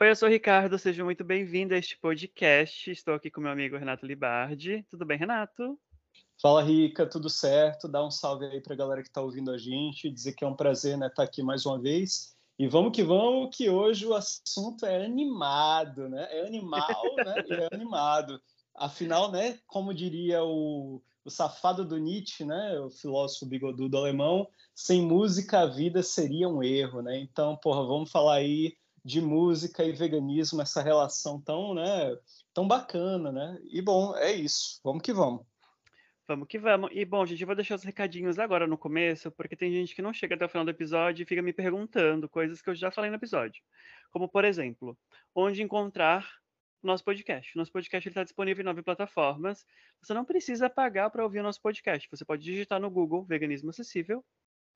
[0.00, 2.88] Oi, eu sou o Ricardo, seja muito bem-vindo a este podcast.
[2.88, 4.86] Estou aqui com meu amigo Renato Libardi.
[4.88, 5.76] Tudo bem, Renato?
[6.40, 7.88] Fala, Rica, tudo certo?
[7.88, 10.46] Dá um salve aí para a galera que está ouvindo a gente, dizer que é
[10.46, 12.36] um prazer estar né, tá aqui mais uma vez.
[12.58, 16.28] E vamos que vamos, que hoje o assunto é animado, né?
[16.30, 17.44] É animal, né?
[17.48, 18.40] E é animado.
[18.74, 25.02] Afinal, né, como diria o, o safado do Nietzsche, né, o filósofo bigodudo alemão, sem
[25.02, 27.18] música a vida seria um erro, né?
[27.18, 32.16] Então, porra, vamos falar aí de música e veganismo, essa relação tão, né,
[32.54, 33.58] tão bacana, né?
[33.70, 34.80] E bom, é isso.
[34.84, 35.44] Vamos que vamos.
[36.26, 36.90] Vamos que vamos.
[36.92, 40.02] E bom, gente, eu vou deixar os recadinhos agora no começo, porque tem gente que
[40.02, 42.90] não chega até o final do episódio e fica me perguntando coisas que eu já
[42.90, 43.62] falei no episódio.
[44.10, 44.96] Como, por exemplo,
[45.34, 46.41] onde encontrar
[46.82, 47.56] nosso podcast.
[47.56, 49.64] Nosso podcast está disponível em nove plataformas.
[50.00, 52.08] Você não precisa pagar para ouvir o nosso podcast.
[52.10, 54.24] Você pode digitar no Google Veganismo Acessível.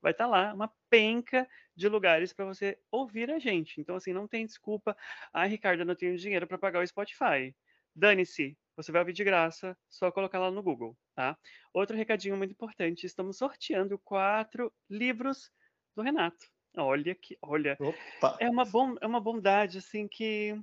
[0.01, 3.81] Vai estar tá lá uma penca de lugares para você ouvir a gente.
[3.81, 4.97] Então, assim, não tem desculpa.
[5.33, 7.55] Ai, Ricardo, eu não tenho dinheiro para pagar o Spotify.
[7.95, 11.37] Dane-se, você vai ouvir de graça, só colocar lá no Google, tá?
[11.73, 15.51] Outro recadinho muito importante: estamos sorteando quatro livros
[15.95, 16.47] do Renato.
[16.77, 18.37] Olha que, olha, Opa.
[18.39, 20.55] é uma bom, é uma bondade assim que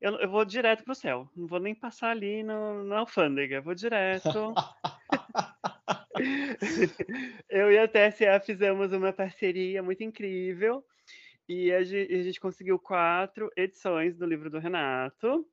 [0.00, 1.28] eu, eu vou direto para o céu.
[1.36, 3.60] Não vou nem passar ali no, na alfândega.
[3.60, 4.54] Vou direto.
[7.48, 10.84] eu e a TSA fizemos uma parceria muito incrível.
[11.48, 15.48] E a gente, a gente conseguiu quatro edições do livro do Renato,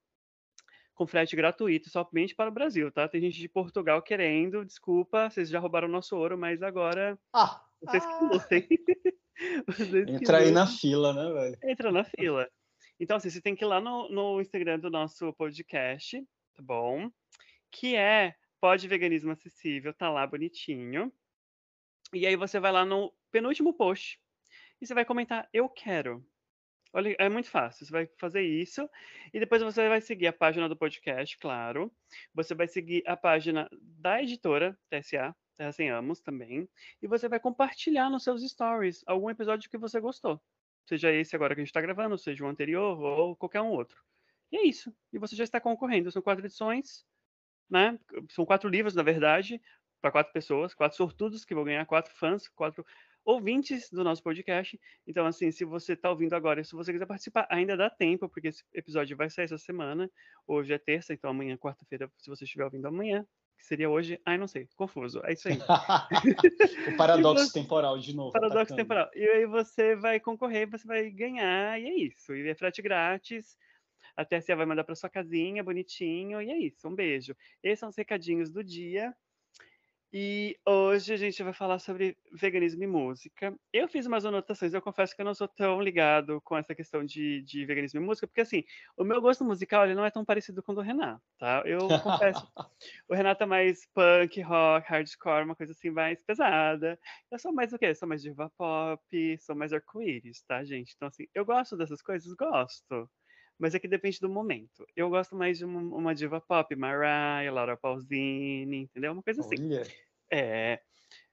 [0.94, 3.08] com frete gratuito, somente para o Brasil, tá?
[3.08, 8.04] Tem gente de Portugal querendo, desculpa, vocês já roubaram nosso ouro, mas agora ah, vocês
[8.04, 8.10] ah.
[8.20, 8.68] que lutem.
[10.08, 11.58] Entra aí na fila, né, velho?
[11.64, 12.50] Entra na fila.
[13.00, 16.22] Então, assim, você tem que ir lá no, no Instagram do nosso podcast,
[16.54, 17.12] tá bom?
[17.70, 21.12] Que é Pode Veganismo Acessível, tá lá bonitinho.
[22.14, 24.20] E aí você vai lá no penúltimo post
[24.80, 26.26] e você vai comentar Eu quero.
[26.94, 27.86] Olha, é muito fácil.
[27.86, 28.90] Você vai fazer isso
[29.34, 31.92] e depois você vai seguir a página do podcast, claro.
[32.34, 36.70] Você vai seguir a página da editora TSA, Terra Sem Amos também.
[37.02, 40.42] E você vai compartilhar nos seus stories algum episódio que você gostou
[40.86, 44.02] seja esse agora que a gente está gravando, seja o anterior ou qualquer um outro.
[44.52, 44.94] E é isso.
[45.12, 46.12] E você já está concorrendo.
[46.12, 47.06] São quatro edições,
[47.70, 48.00] né?
[48.30, 49.62] São quatro livros, na verdade,
[50.02, 52.86] para quatro pessoas, quatro sortudos que vão ganhar, quatro fãs, quatro
[53.26, 54.80] ouvintes do nosso podcast.
[55.08, 58.50] Então, assim, se você está ouvindo agora, se você quiser participar, ainda dá tempo, porque
[58.50, 60.10] esse episódio vai sair essa semana.
[60.46, 63.26] Hoje é terça, então amanhã, quarta-feira, se você estiver ouvindo amanhã,
[63.58, 64.20] que seria hoje.
[64.26, 65.22] Ai, não sei, confuso.
[65.24, 65.58] É isso aí.
[66.94, 67.54] o paradoxo você...
[67.62, 68.32] temporal, de novo.
[68.32, 68.78] Paradoxo atacando.
[68.78, 69.10] temporal.
[69.16, 72.36] E aí você vai concorrer, você vai ganhar, e é isso.
[72.36, 73.58] E é frete grátis.
[74.16, 76.88] Até você vai mandar para sua casinha, bonitinho, e é isso.
[76.88, 77.36] Um beijo.
[77.62, 79.14] Esses são os recadinhos do dia.
[80.18, 83.54] E hoje a gente vai falar sobre veganismo e música.
[83.74, 87.04] Eu fiz umas anotações, eu confesso que eu não sou tão ligado com essa questão
[87.04, 88.64] de, de veganismo e música, porque assim,
[88.96, 91.64] o meu gosto musical ele não é tão parecido com o do Renato, tá?
[91.66, 92.48] Eu confesso,
[93.10, 96.98] o Renato é mais punk, rock, hardcore, uma coisa assim mais pesada.
[97.30, 97.88] Eu sou mais o quê?
[97.88, 100.94] Eu sou mais diva pop, sou mais arco-íris, tá, gente?
[100.96, 103.10] Então assim, eu gosto dessas coisas, gosto
[103.58, 104.86] mas é que depende do momento.
[104.96, 109.14] Eu gosto mais de uma, uma diva pop, Mariah, Laura Pausini, entendeu?
[109.14, 109.56] Uma coisa assim.
[109.58, 109.88] Olha.
[110.32, 110.80] É.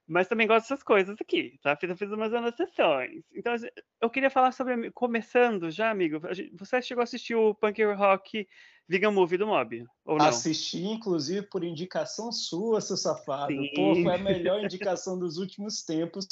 [0.06, 1.76] Mas também gosto dessas coisas aqui, tá?
[1.76, 3.22] Fiz, fiz umas anotações.
[3.34, 3.54] Então,
[4.00, 4.90] eu queria falar sobre.
[4.90, 6.20] Começando já, amigo.
[6.58, 8.46] Você chegou a assistir o Punk Rock
[8.88, 9.86] Vegan Movie do Mob?
[10.04, 10.26] Ou não?
[10.26, 13.52] Assisti, inclusive, por indicação sua, seu safado.
[13.52, 13.70] Sim.
[13.74, 16.26] Pô, foi a melhor indicação dos últimos tempos.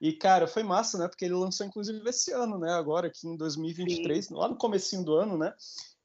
[0.00, 1.08] E, cara, foi massa, né?
[1.08, 2.72] Porque ele lançou, inclusive, esse ano, né?
[2.72, 4.34] Agora, aqui em 2023, Sim.
[4.34, 5.52] lá no comecinho do ano, né?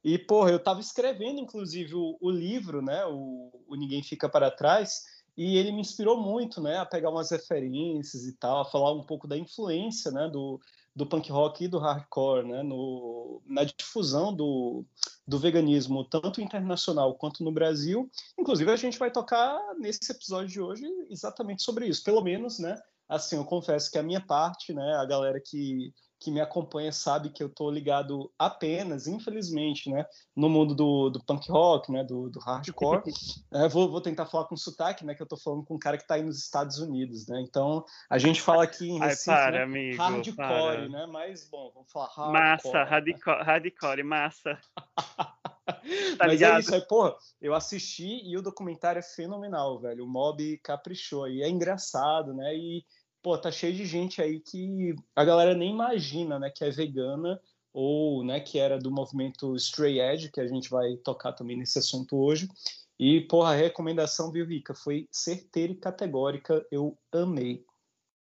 [0.04, 3.06] E, porra, eu tava escrevendo, inclusive, o, o livro, né?
[3.06, 5.04] O, o Ninguém Fica Para Trás.
[5.42, 6.80] E ele me inspirou muito, né?
[6.80, 10.28] A pegar umas referências e tal, a falar um pouco da influência, né?
[10.28, 10.60] Do,
[10.94, 12.62] do punk rock e do hardcore, né?
[12.62, 14.84] No, na difusão do,
[15.26, 18.12] do veganismo, tanto internacional quanto no Brasil.
[18.38, 22.04] Inclusive, a gente vai tocar nesse episódio de hoje exatamente sobre isso.
[22.04, 22.78] Pelo menos, né?
[23.08, 24.96] Assim, eu confesso que a minha parte, né?
[24.98, 30.06] A galera que que me acompanha sabe que eu tô ligado apenas, infelizmente, né,
[30.36, 33.02] no mundo do, do punk rock, né, do, do hardcore.
[33.54, 35.98] é, vou, vou tentar falar com sotaque, né, que eu tô falando com um cara
[35.98, 37.42] que tá aí nos Estados Unidos, né.
[37.42, 40.90] Então a gente fala aqui em Recife, Ai, para, né, amigo, hardcore, para.
[40.90, 42.34] né, mas bom, vamos falar hardcore.
[42.34, 44.60] Massa, hardcore, hardcore massa.
[46.18, 46.56] Tá Mas é ligado?
[46.56, 50.04] é isso, aí, porra, eu assisti e o documentário é fenomenal, velho.
[50.04, 52.56] O Mob caprichou e é engraçado, né?
[52.56, 52.84] E
[53.22, 57.40] pô, tá cheio de gente aí que a galera nem imagina, né, que é vegana
[57.74, 61.80] ou, né, que era do movimento Stray Edge, que a gente vai tocar também nesse
[61.80, 62.48] assunto hoje.
[63.00, 66.66] E, porra, a recomendação, viu, Rica, foi certeira e categórica.
[66.70, 67.64] Eu amei.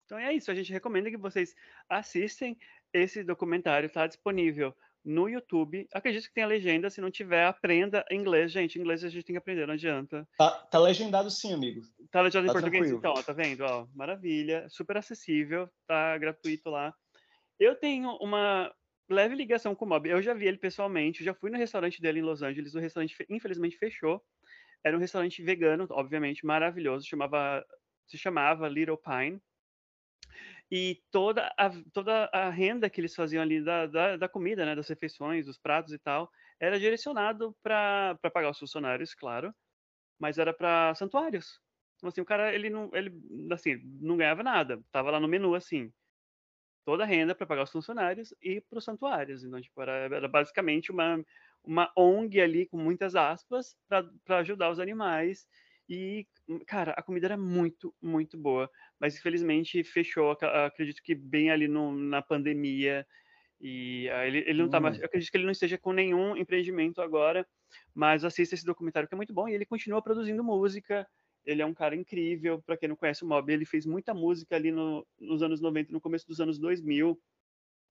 [0.05, 1.55] Então é isso, a gente recomenda que vocês
[1.87, 2.57] assistem
[2.91, 4.73] esse documentário, está disponível
[5.03, 5.87] no YouTube.
[5.93, 8.51] Acredito que tenha legenda, se não tiver, aprenda inglês.
[8.51, 10.27] Gente, inglês a gente tem que aprender, não adianta.
[10.37, 11.81] Tá, tá legendado sim, amigo.
[12.11, 12.99] Tá legendado tá em português, tranquilo.
[12.99, 13.63] então, ó, tá vendo?
[13.63, 16.93] Ó, maravilha, super acessível, tá gratuito lá.
[17.59, 18.71] Eu tenho uma
[19.09, 20.09] leve ligação com o Mob.
[20.09, 22.75] Eu já vi ele pessoalmente, já fui no restaurante dele em Los Angeles.
[22.75, 24.21] O restaurante, infelizmente, fechou.
[24.83, 27.07] Era um restaurante vegano, obviamente, maravilhoso.
[27.07, 27.63] Chamava,
[28.07, 29.41] se chamava Little Pine.
[30.75, 34.75] E toda a, toda a renda que eles faziam ali da, da, da comida, né,
[34.75, 39.53] das refeições, dos pratos e tal, era direcionado para pagar os funcionários, claro,
[40.19, 41.59] mas era para santuários.
[41.97, 43.13] Então, assim, o cara, ele não, ele,
[43.51, 44.81] assim, não ganhava nada.
[44.91, 45.93] Tava lá no menu, assim,
[46.83, 49.43] toda a renda para pagar os funcionários e para os santuários.
[49.43, 51.23] Então, tipo, era, era, basicamente uma,
[51.63, 55.47] uma ONG ali, com muitas aspas, para ajudar os animais.
[55.89, 56.25] E,
[56.65, 58.69] cara, a comida era muito, muito boa.
[58.99, 63.05] Mas, infelizmente, fechou, acredito que bem ali no, na pandemia.
[63.59, 64.97] E uh, ele, ele não tá mais.
[64.97, 65.01] Hum.
[65.01, 67.47] Eu acredito que ele não esteja com nenhum empreendimento agora,
[67.93, 69.47] mas assista esse documentário que é muito bom.
[69.47, 71.07] E ele continua produzindo música
[71.45, 72.61] ele é um cara incrível.
[72.61, 75.91] Para quem não conhece o Mob, ele fez muita música ali no, nos anos 90,
[75.91, 77.19] no começo dos anos 2000.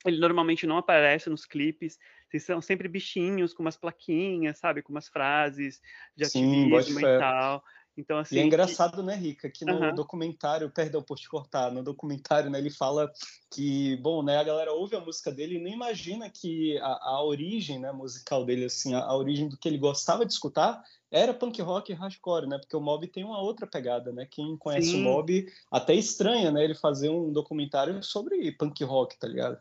[0.04, 1.96] Ele normalmente não aparece nos clipes,
[2.40, 5.80] são sempre bichinhos com umas plaquinhas, sabe, com umas frases
[6.16, 7.62] de Sim, ativismo e tal.
[7.96, 11.70] Então, assim, e é assim, engraçado, né, Rica, que no documentário, perdão por te cortar,
[11.70, 13.12] no documentário, né, ele fala
[13.50, 17.22] que, bom, né, a galera ouve a música dele e nem imagina que a, a
[17.22, 21.34] origem, né, musical dele, assim, a, a, origem do que ele gostava de escutar era
[21.34, 24.92] punk rock e hardcore, né, porque o Mob tem uma outra pegada, né, quem conhece
[24.92, 25.00] Sim.
[25.00, 29.60] o Mob até estranha, né, ele fazer um documentário sobre punk rock, tá ligado?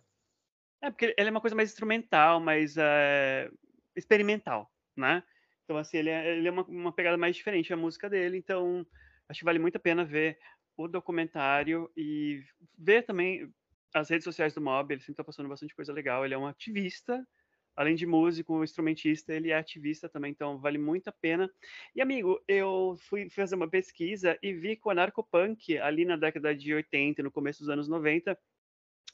[0.82, 3.52] É, porque ele é uma coisa mais instrumental, mais é,
[3.96, 5.22] experimental, né?
[5.72, 8.36] Então, assim, ele é, ele é uma, uma pegada mais diferente a música dele.
[8.36, 8.86] Então,
[9.30, 10.38] acho que vale muito a pena ver
[10.76, 12.44] o documentário e
[12.78, 13.50] ver também
[13.94, 14.94] as redes sociais do Mob.
[14.94, 16.26] Ele sempre está passando bastante coisa legal.
[16.26, 17.26] Ele é um ativista,
[17.74, 21.50] além de músico, instrumentista, ele é ativista também, então vale muito a pena.
[21.96, 26.54] E, amigo, eu fui fazer uma pesquisa e vi que o anarcopunk, ali na década
[26.54, 28.38] de 80, no começo dos anos 90,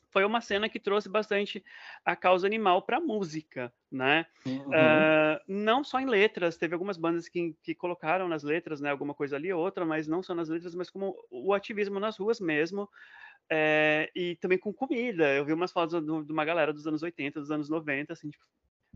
[0.09, 1.63] foi uma cena que trouxe bastante
[2.03, 4.25] a causa animal para a música, né?
[4.45, 4.69] Uhum.
[4.69, 9.13] Uh, não só em letras, teve algumas bandas que, que colocaram nas letras, né, alguma
[9.13, 12.39] coisa ali ou outra, mas não só nas letras, mas como o ativismo nas ruas
[12.39, 12.89] mesmo,
[13.49, 15.33] é, e também com comida.
[15.33, 18.45] Eu vi umas fotos de uma galera dos anos 80, dos anos 90, assim, tipo,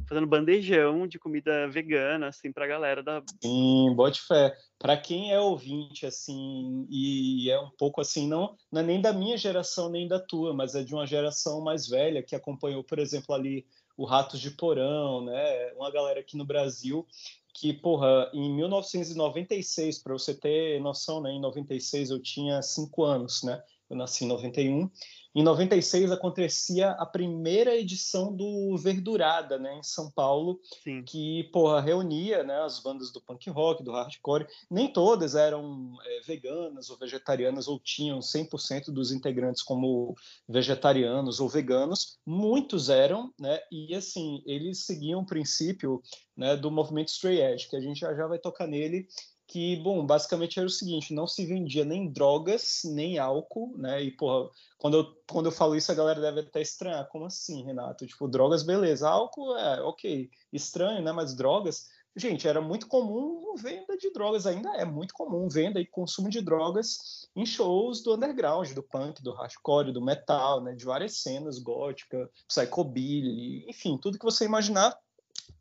[0.07, 3.21] fazendo bandejão de comida vegana, assim, pra galera da.
[3.42, 4.53] Sim, bote fé.
[4.77, 9.13] Pra quem é ouvinte, assim, e é um pouco assim, não, não é nem da
[9.13, 13.00] minha geração, nem da tua, mas é de uma geração mais velha que acompanhou, por
[13.00, 13.65] exemplo, ali
[13.95, 15.74] o Ratos de Porão, né?
[15.74, 17.06] Uma galera aqui no Brasil
[17.53, 21.31] que, porra, em 1996, para você ter noção, né?
[21.31, 23.62] Em 96 eu tinha cinco anos, né?
[23.89, 24.89] Eu nasci em 91.
[25.33, 31.04] Em 96 acontecia a primeira edição do Verdurada, né, em São Paulo, Sim.
[31.04, 34.45] que porra, reunia né, as bandas do punk rock, do hardcore.
[34.69, 40.16] Nem todas eram é, veganas ou vegetarianas ou tinham 100% dos integrantes como
[40.50, 42.19] vegetarianos ou veganos.
[42.25, 46.01] Muitos eram, né, e assim, eles seguiam o princípio
[46.36, 49.07] né, do movimento Stray Edge, que a gente já, já vai tocar nele,
[49.51, 54.01] que, bom, basicamente era o seguinte, não se vendia nem drogas, nem álcool, né?
[54.01, 57.10] E, porra, quando eu, quando eu falo isso, a galera deve até estranhar.
[57.10, 58.08] Como assim, Renato?
[58.08, 59.10] Tipo, drogas, beleza.
[59.10, 60.29] Álcool, é, ok.
[60.53, 61.12] Estranho, né?
[61.12, 61.89] Mas drogas...
[62.13, 66.41] Gente, era muito comum venda de drogas, ainda é muito comum venda e consumo de
[66.41, 70.74] drogas em shows do underground, do punk, do hardcore, do metal, né?
[70.74, 74.98] De várias cenas, gótica, psychobilly, enfim, tudo que você imaginar.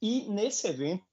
[0.02, 1.04] E nesse evento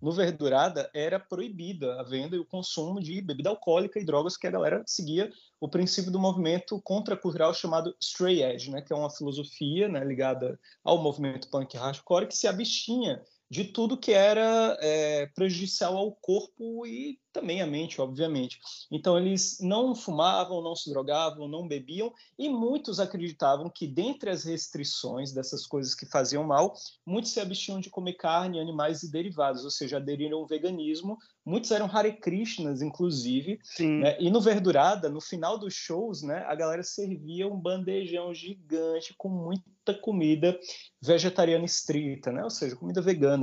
[0.00, 4.46] no Verdurada era proibida a venda e o consumo de bebida alcoólica e drogas que
[4.46, 9.10] a galera seguia o princípio do movimento contracultural chamado Stray Edge, né, que é uma
[9.10, 15.26] filosofia né, ligada ao movimento punk hardcore que se abstinha de tudo que era é,
[15.34, 18.58] prejudicial ao corpo e também à mente, obviamente.
[18.90, 24.44] Então, eles não fumavam, não se drogavam, não bebiam, e muitos acreditavam que, dentre as
[24.44, 26.74] restrições dessas coisas que faziam mal,
[27.06, 31.16] muitos se abstinham de comer carne, animais e derivados, ou seja, aderiram ao veganismo.
[31.44, 33.58] Muitos eram Hare Krishnas, inclusive.
[34.00, 34.16] Né?
[34.20, 39.28] E no Verdurada, no final dos shows, né, a galera servia um bandejão gigante com
[39.28, 40.58] muita comida
[41.00, 42.42] vegetariana estrita, né?
[42.44, 43.37] Ou seja, comida vegana.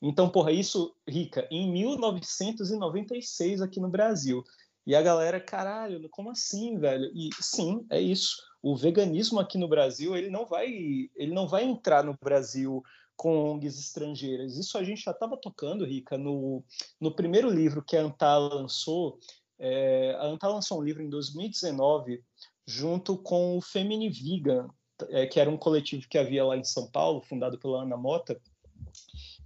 [0.00, 4.42] Então, porra, isso, Rica, em 1996 aqui no Brasil.
[4.86, 7.10] E a galera, caralho, como assim, velho?
[7.14, 8.36] E sim, é isso.
[8.62, 12.82] O veganismo aqui no Brasil, ele não vai, ele não vai entrar no Brasil
[13.16, 14.56] com ONGs estrangeiras.
[14.56, 16.64] Isso a gente já estava tocando, Rica, no,
[16.98, 19.18] no primeiro livro que a Anta lançou.
[19.58, 22.22] É, a Anta lançou um livro em 2019
[22.66, 24.68] junto com o Femini Vegan,
[25.10, 28.40] é, que era um coletivo que havia lá em São Paulo, fundado pela Ana Mota.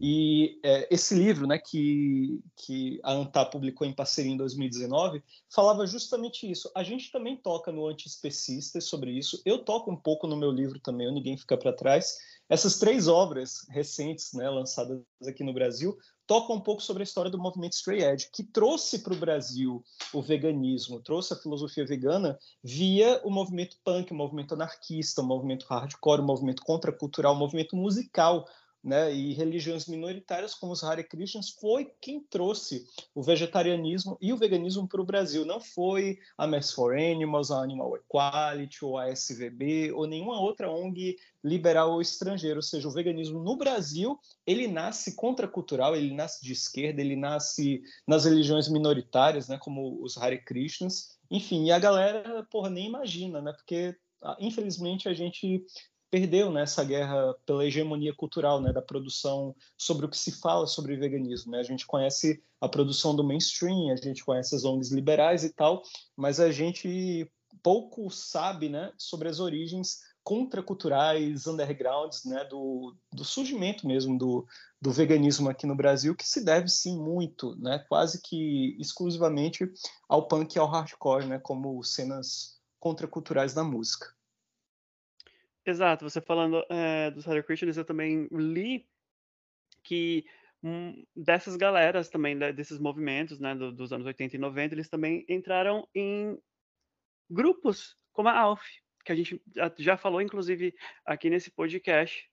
[0.00, 5.86] E é, esse livro, né, que, que a ANTA publicou em parceria em 2019, falava
[5.86, 6.70] justamente isso.
[6.74, 9.40] A gente também toca no Antiespecista sobre isso.
[9.44, 12.18] Eu toco um pouco no meu livro também, Ninguém Fica para Trás.
[12.48, 15.96] Essas três obras recentes, né, lançadas aqui no Brasil,
[16.26, 19.82] tocam um pouco sobre a história do movimento Stray Edge, que trouxe para o Brasil
[20.12, 25.66] o veganismo, trouxe a filosofia vegana via o movimento punk, o movimento anarquista, o movimento
[25.66, 28.46] hardcore, o movimento contracultural, o movimento musical
[28.84, 34.36] né, e religiões minoritárias como os Hare Krishnas foi quem trouxe o vegetarianismo e o
[34.36, 35.46] veganismo para o Brasil.
[35.46, 40.70] Não foi a Mass for Animals, a Animal Equality, ou a SVB, ou nenhuma outra
[40.70, 42.56] ONG liberal ou estrangeira.
[42.56, 47.82] Ou seja, o veganismo no Brasil, ele nasce contracultural, ele nasce de esquerda, ele nasce
[48.06, 51.18] nas religiões minoritárias, né, como os Hare Krishnas.
[51.30, 53.52] Enfim, e a galera, porra, nem imagina, né?
[53.52, 55.64] Porque ah, infelizmente a gente
[56.14, 60.96] perdeu né, guerra pela hegemonia cultural, né, da produção sobre o que se fala sobre
[60.96, 61.50] veganismo.
[61.50, 61.58] Né?
[61.58, 65.82] A gente conhece a produção do mainstream, a gente conhece as ONGs liberais e tal,
[66.16, 67.28] mas a gente
[67.64, 74.46] pouco sabe né, sobre as origens contraculturais, undergrounds, né, do, do surgimento mesmo do,
[74.80, 79.68] do veganismo aqui no Brasil, que se deve sim muito, né, quase que exclusivamente
[80.08, 84.14] ao punk e ao hardcore, né, como cenas contraculturais da música.
[85.66, 88.86] Exato, você falando é, dos Hare Krishnas, eu também li
[89.82, 90.26] que
[90.62, 95.24] um, dessas galeras também, desses movimentos né, do, dos anos 80 e 90, eles também
[95.28, 96.38] entraram em
[97.30, 98.62] grupos como a ALF,
[99.04, 99.42] que a gente
[99.78, 102.30] já falou, inclusive, aqui nesse podcast,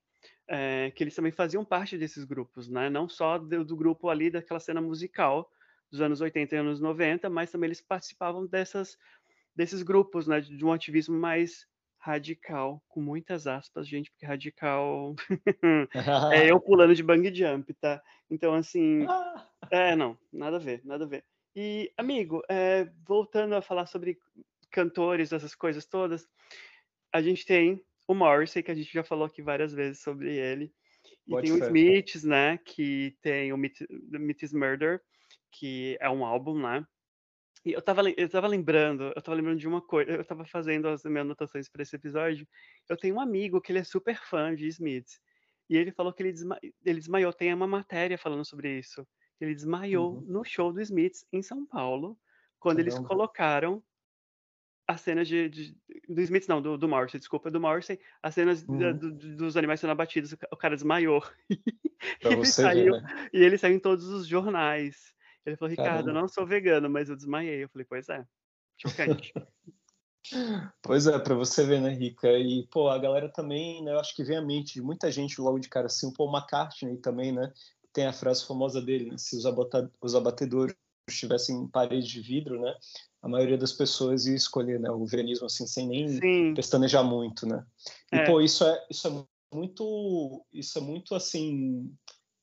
[0.47, 2.89] é, que eles também faziam parte desses grupos, né?
[2.89, 5.49] não só do, do, grupo ali daquela cena musical
[5.89, 8.97] dos anos 80 e anos 90, mas também eles participavam dessas,
[9.55, 11.67] desses grupos, né, de um ativismo mais
[12.01, 15.15] radical, com muitas aspas, gente, porque radical
[16.33, 18.01] é eu pulando de bang jump, tá?
[18.29, 19.05] Então, assim,
[19.71, 21.23] é, não, nada a ver, nada a ver.
[21.55, 24.17] E, amigo, é, voltando a falar sobre
[24.71, 26.27] cantores, essas coisas todas,
[27.13, 30.73] a gente tem o Morrissey, que a gente já falou aqui várias vezes sobre ele,
[31.27, 31.63] e Pode tem ser.
[31.63, 35.01] o Smiths, né, que tem o Meet, Meet Murder,
[35.51, 36.83] que é um álbum, né,
[37.63, 40.87] e eu tava, eu tava lembrando, eu tava lembrando de uma coisa, eu tava fazendo
[40.87, 42.47] as minhas anotações para esse episódio.
[42.89, 45.19] Eu tenho um amigo que ele é super fã de Smith.
[45.69, 47.31] E ele falou que ele, desma ele desmaiou.
[47.31, 49.07] Tem uma matéria falando sobre isso.
[49.39, 50.21] Ele desmaiou uhum.
[50.21, 52.17] no show do Smiths em São Paulo,
[52.59, 52.95] quando Caramba.
[52.97, 53.83] eles colocaram
[54.87, 55.77] as cenas de, de,
[56.09, 58.77] do Smiths, não, do, do Morrissey, desculpa, do Morrissey, as cenas uhum.
[58.77, 61.23] da, do, dos animais sendo abatidos, o cara desmaiou.
[62.19, 63.29] Pra ele saiu, ver, né?
[63.31, 65.13] E ele saiu em todos os jornais.
[65.45, 66.09] Ele falou, Ricardo, Caramba.
[66.09, 67.63] eu não sou vegano, mas eu desmaiei.
[67.63, 68.25] Eu falei, pois é,
[68.77, 69.33] chocante.
[70.81, 72.31] Pois é, para você ver, né, Rica?
[72.37, 75.41] E, pô, a galera também, né, eu acho que vem à mente de muita gente
[75.41, 77.51] logo de cara, assim, o Paul McCartney também, né,
[77.91, 79.43] tem a frase famosa dele, né, se os,
[80.01, 80.75] os abatedores
[81.09, 82.73] estivessem em parede de vidro, né,
[83.21, 86.53] a maioria das pessoas ia escolher, né, o veganismo, assim, sem nem Sim.
[86.53, 87.65] pestanejar muito, né.
[88.13, 88.25] E, é.
[88.25, 91.91] pô, isso é, isso é muito, isso é muito, assim,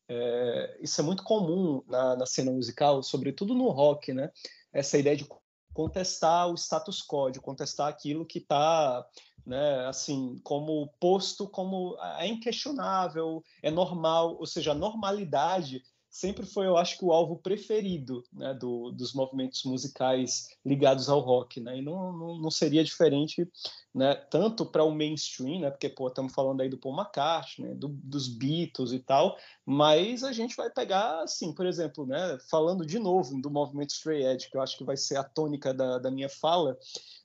[0.09, 4.31] é, isso é muito comum na, na, cena musical, sobretudo no rock, né?
[4.73, 5.27] Essa ideia de
[5.75, 9.07] contestar o status quo, de contestar aquilo que está,
[9.47, 16.67] né, assim, como posto como é inquestionável, é normal, ou seja, a normalidade sempre foi,
[16.67, 21.79] eu acho que, o alvo preferido né, do, dos movimentos musicais ligados ao rock, né?
[21.79, 23.49] E não, não, não seria diferente,
[23.95, 24.15] né?
[24.15, 25.71] Tanto para o mainstream, né?
[25.71, 30.33] Porque, estamos falando aí do Paul McCartney, né, do, dos Beatles e tal, mas a
[30.33, 32.39] gente vai pegar, assim, por exemplo, né?
[32.51, 35.75] Falando de novo do movimento Stray Edge, que eu acho que vai ser a tônica
[35.75, 36.79] da, da minha fala,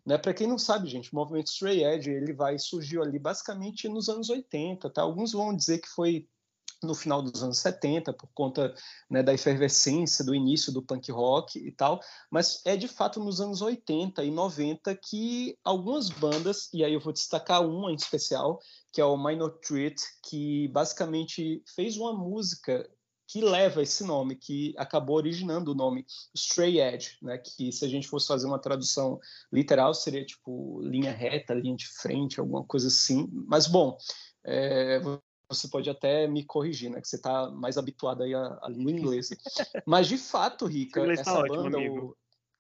[0.06, 0.18] né?
[0.18, 4.10] Para quem não sabe, gente, o movimento Stray Edge, ele vai surgiu ali basicamente nos
[4.10, 5.02] anos 80, tá?
[5.02, 6.28] Alguns vão dizer que foi
[6.86, 8.74] no final dos anos 70, por conta
[9.10, 12.00] né, da efervescência do início do punk rock e tal,
[12.30, 17.00] mas é de fato nos anos 80 e 90 que algumas bandas, e aí eu
[17.00, 18.60] vou destacar uma em especial,
[18.92, 22.88] que é o Minor Treat, que basicamente fez uma música
[23.28, 27.38] que leva esse nome, que acabou originando o nome Stray Edge, né?
[27.38, 29.20] Que se a gente fosse fazer uma tradução
[29.52, 33.28] literal seria tipo linha reta, linha de frente, alguma coisa assim.
[33.48, 33.98] Mas bom,
[34.44, 35.02] é,
[35.54, 37.02] você pode até me corrigir, né?
[37.02, 39.38] Que você está mais habituado aí à, à língua inglesa.
[39.86, 42.16] Mas de fato, Rica, essa tá banda, ótimo, o...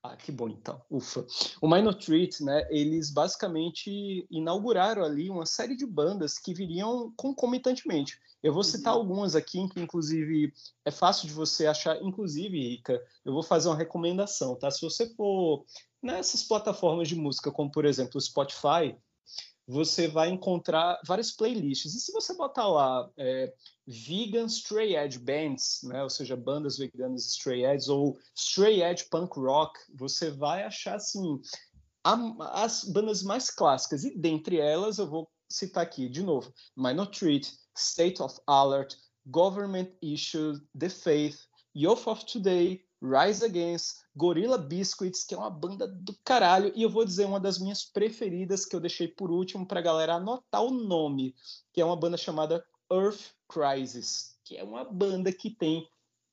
[0.06, 1.26] Ah, que bom então, ufa.
[1.62, 8.20] O Minor Treat, né, eles basicamente inauguraram ali uma série de bandas que viriam concomitantemente.
[8.44, 9.00] Eu vou citar uhum.
[9.00, 10.52] algumas aqui, que inclusive
[10.84, 14.70] é fácil de você achar, inclusive, Rica, eu vou fazer uma recomendação, tá?
[14.70, 15.64] Se você for
[16.02, 18.98] nessas plataformas de música, como por exemplo o Spotify,
[19.68, 21.94] você vai encontrar várias playlists.
[21.96, 23.54] E se você botar lá é,
[23.88, 29.40] Vegan Stray Edge Bands, né, ou seja, bandas veganas Stray Edge, ou Stray Edge Punk
[29.40, 31.40] Rock, você vai achar assim,
[32.04, 34.04] a, as bandas mais clássicas.
[34.04, 38.96] E dentre elas, eu vou citar aqui de novo: Minor Treat, State of Alert,
[39.28, 41.40] Government Issue, The Faith,
[41.76, 46.90] Youth of Today, Rise Against, Gorilla Biscuits, que é uma banda do caralho, e eu
[46.90, 50.64] vou dizer uma das minhas preferidas que eu deixei por último para a galera anotar
[50.64, 51.36] o nome,
[51.72, 55.88] que é uma banda chamada Earth Crisis, que é uma banda que tem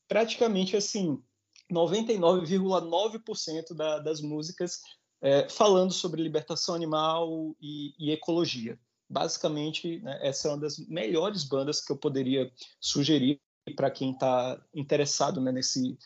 [0.07, 1.23] praticamente assim
[1.73, 4.81] 99,9% da, das músicas
[5.23, 8.79] é, falando sobre libertação animal e, e ecologia.
[9.09, 13.41] Basicamente, né, essa é uma das melhores bandas que eu poderia sugerir
[13.77, 15.97] para quem está interessado né, nesse,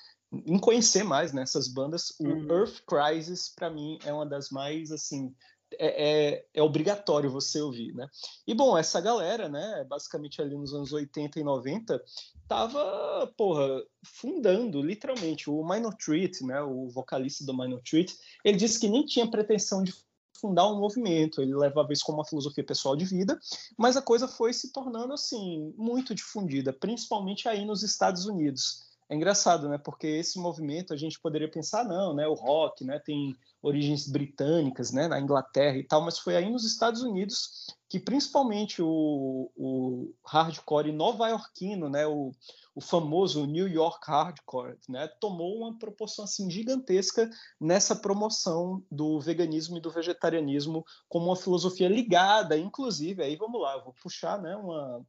[0.47, 2.15] em conhecer mais nessas né, bandas.
[2.19, 2.51] O uhum.
[2.51, 5.35] Earth Crisis, para mim, é uma das mais, assim,
[5.79, 8.07] é, é, é, obrigatório você ouvir, né?
[8.47, 12.03] E, bom, essa galera, né, basicamente ali nos anos 80 e 90,
[12.49, 18.15] tava, porra, fundando, literalmente, o Minor Treat, né, o vocalista do Minor Treat,
[18.45, 19.93] ele disse que nem tinha pretensão de
[20.41, 23.39] fundar um movimento, ele levava isso como uma filosofia pessoal de vida,
[23.79, 28.94] mas a coisa foi se tornando, assim, muito difundida, principalmente aí nos Estados Unidos.
[29.09, 29.77] É engraçado, né?
[29.77, 32.27] Porque esse movimento a gente poderia pensar, não, né?
[32.27, 32.99] O rock, né?
[32.99, 35.07] Tem origens britânicas, né?
[35.09, 40.91] Na Inglaterra e tal, mas foi aí nos Estados Unidos que principalmente o, o hardcore
[40.91, 42.07] nova-iorquino, né?
[42.07, 42.33] O,
[42.75, 45.07] o famoso New York Hardcore, né?
[45.21, 47.31] Tomou uma proporção assim gigantesca
[47.61, 53.75] nessa promoção do veganismo e do vegetarianismo como uma filosofia ligada, inclusive, aí vamos lá,
[53.75, 54.57] eu vou puxar, né?
[54.57, 55.05] Uma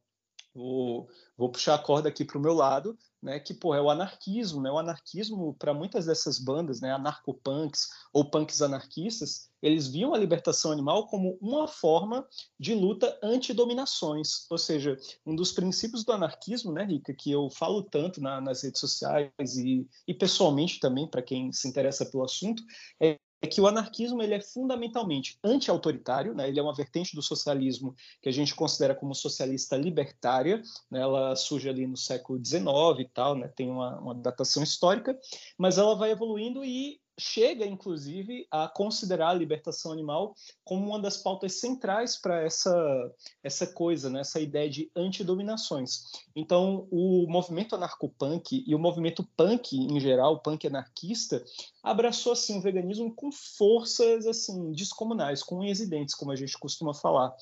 [0.56, 3.90] Vou, vou puxar a corda aqui para o meu lado, né, que pô, é o
[3.90, 4.62] anarquismo.
[4.62, 4.70] Né?
[4.70, 10.72] O anarquismo, para muitas dessas bandas, né, anarcopunks ou punks anarquistas, eles viam a libertação
[10.72, 12.26] animal como uma forma
[12.58, 14.50] de luta anti-dominações.
[14.50, 18.62] Ou seja, um dos princípios do anarquismo, né, Rica, que eu falo tanto na, nas
[18.62, 22.62] redes sociais e, e pessoalmente também, para quem se interessa pelo assunto,
[22.98, 26.48] é é que o anarquismo ele é fundamentalmente anti-autoritário, né?
[26.48, 31.00] ele é uma vertente do socialismo que a gente considera como socialista libertária, né?
[31.00, 32.66] ela surge ali no século XIX
[33.00, 33.48] e tal, né?
[33.48, 35.18] tem uma, uma datação histórica,
[35.58, 41.16] mas ela vai evoluindo e chega, inclusive, a considerar a libertação animal como uma das
[41.16, 44.20] pautas centrais para essa, essa coisa, né?
[44.20, 46.02] essa ideia de antidominações.
[46.34, 51.42] Então, o movimento anarcopunk e o movimento punk em geral, punk anarquista,
[51.82, 55.80] abraçou assim, o veganismo com forças assim descomunais, com unhas
[56.14, 57.34] como a gente costuma falar.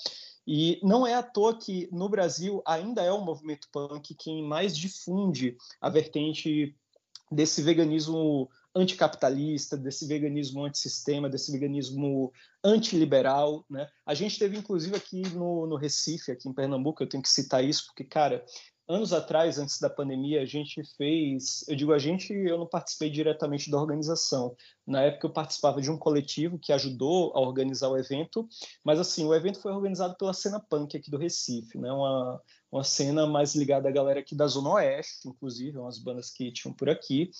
[0.46, 4.76] E não é à toa que no Brasil ainda é o movimento punk quem mais
[4.76, 6.76] difunde a vertente
[7.30, 12.32] desse veganismo anticapitalista, desse veganismo antissistema, desse veganismo
[12.62, 13.88] antiliberal, né?
[14.04, 17.62] A gente teve, inclusive, aqui no, no Recife, aqui em Pernambuco, eu tenho que citar
[17.62, 18.44] isso, porque, cara,
[18.88, 21.64] anos atrás, antes da pandemia, a gente fez.
[21.68, 24.54] Eu digo a gente, eu não participei diretamente da organização.
[24.86, 28.46] Na época, eu participava de um coletivo que ajudou a organizar o evento,
[28.84, 31.90] mas, assim, o evento foi organizado pela cena punk aqui do Recife, né?
[31.90, 36.52] Uma, uma cena mais ligada à galera aqui da Zona Oeste, inclusive, umas bandas que
[36.52, 37.30] tinham por aqui.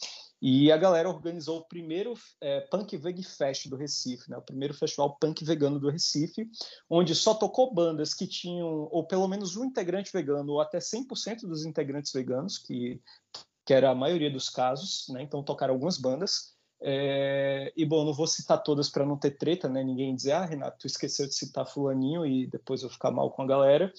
[0.41, 4.37] E a galera organizou o primeiro é, Punk Veg Fest do Recife, né?
[4.37, 6.49] o primeiro festival punk vegano do Recife,
[6.89, 11.43] onde só tocou bandas que tinham, ou pelo menos um integrante vegano, ou até 100%
[11.43, 13.01] dos integrantes veganos, que,
[13.65, 15.23] que era a maioria dos casos, né?
[15.23, 16.54] então tocaram algumas bandas.
[16.87, 19.83] É, e bom, não vou citar todas para não ter treta, né?
[19.83, 23.41] Ninguém dizer, ah, Renato, tu esqueceu de citar fulaninho e depois eu ficar mal com
[23.41, 23.91] a galera.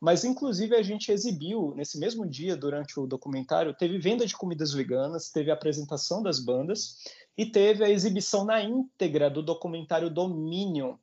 [0.00, 4.72] Mas, inclusive, a gente exibiu, nesse mesmo dia, durante o documentário, teve venda de comidas
[4.72, 6.96] veganas, teve a apresentação das bandas
[7.38, 10.96] e teve a exibição na íntegra do documentário Dominion.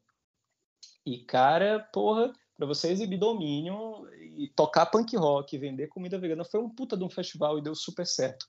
[1.05, 4.03] E, cara, porra, para você exibir Dominion
[4.37, 7.73] e tocar punk rock, vender comida vegana, foi um puta de um festival e deu
[7.73, 8.45] super certo.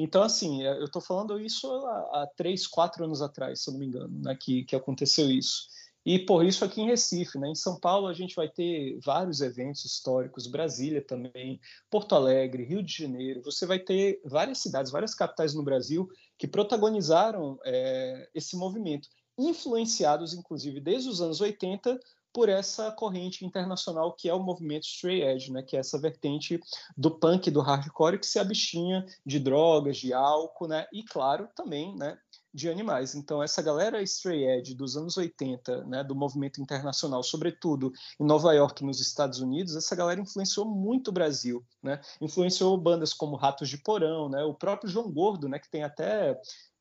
[0.00, 3.80] Então, assim, eu estou falando isso há, há três, quatro anos atrás, se eu não
[3.80, 5.66] me engano, né, que, que aconteceu isso.
[6.06, 7.48] E por isso aqui em Recife, né?
[7.48, 12.80] Em São Paulo a gente vai ter vários eventos históricos, Brasília também, Porto Alegre, Rio
[12.80, 13.42] de Janeiro.
[13.42, 16.08] Você vai ter várias cidades, várias capitais no Brasil
[16.38, 21.98] que protagonizaram é, esse movimento, influenciados inclusive desde os anos 80
[22.32, 26.60] por essa corrente internacional que é o movimento straight edge, né, que é essa vertente
[26.96, 31.96] do punk, do hardcore que se abstinha de drogas, de álcool, né, e claro, também,
[31.96, 32.18] né,
[32.52, 33.14] de animais.
[33.14, 38.52] Então, essa galera stray edge dos anos 80, né, do movimento internacional, sobretudo em Nova
[38.52, 42.00] York, nos Estados Unidos, essa galera influenciou muito o Brasil, né?
[42.20, 44.42] Influenciou bandas como Ratos de Porão, né?
[44.44, 46.38] O próprio João Gordo, né, que tem até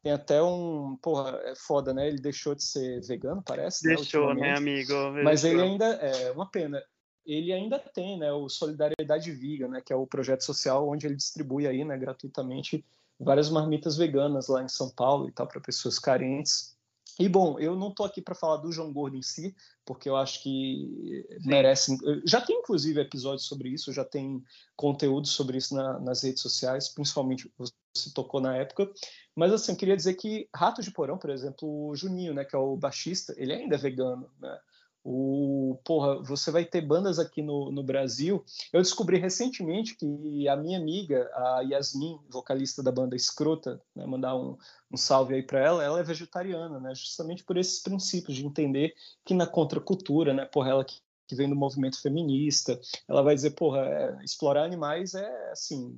[0.08, 0.98] tem até um.
[1.02, 2.08] Porra, é foda, né?
[2.08, 3.86] Ele deixou de ser vegano, parece.
[3.86, 4.94] Né, deixou, né, né amigo?
[5.24, 5.86] Mas ele ainda.
[5.86, 6.82] É uma pena.
[7.26, 8.32] Ele ainda tem, né?
[8.32, 9.82] O Solidariedade Viga, né?
[9.82, 11.98] Que é o projeto social onde ele distribui aí, né?
[11.98, 12.86] Gratuitamente
[13.20, 16.77] várias marmitas veganas lá em São Paulo e tal para pessoas carentes.
[17.20, 20.16] E bom, eu não estou aqui para falar do João Gordo em si, porque eu
[20.16, 21.48] acho que Sim.
[21.48, 21.98] merece.
[22.26, 24.44] Já tem inclusive episódios sobre isso, já tem
[24.76, 28.90] conteúdo sobre isso na, nas redes sociais, principalmente você tocou na época.
[29.36, 32.56] Mas assim, eu queria dizer que Rato de Porão, por exemplo, o Juninho, né, que
[32.56, 34.60] é o baixista, ele ainda é vegano, né?
[35.10, 38.44] O, porra, você vai ter bandas aqui no, no Brasil.
[38.74, 44.36] Eu descobri recentemente que a minha amiga, a Yasmin, vocalista da banda Escrota, né, mandar
[44.36, 44.58] um,
[44.92, 48.94] um salve aí para ela, ela é vegetariana, né, justamente por esses princípios de entender
[49.24, 53.52] que na contracultura, né, porra, ela que, que vem do movimento feminista, ela vai dizer,
[53.52, 55.98] porra, é, explorar animais é assim,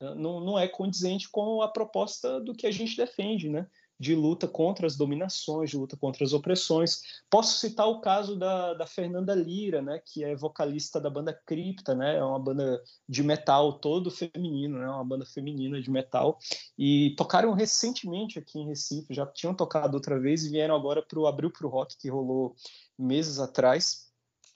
[0.00, 3.66] não, não é condizente com a proposta do que a gente defende, né?
[3.98, 7.00] De luta contra as dominações, de luta contra as opressões.
[7.30, 11.94] Posso citar o caso da, da Fernanda Lira, né, que é vocalista da banda Cripta,
[11.94, 16.38] né, é uma banda de metal todo feminino, né, uma banda feminina de metal,
[16.78, 21.18] e tocaram recentemente aqui em Recife, já tinham tocado outra vez e vieram agora para
[21.18, 22.54] o Abril para o Rock, que rolou
[22.98, 24.05] meses atrás.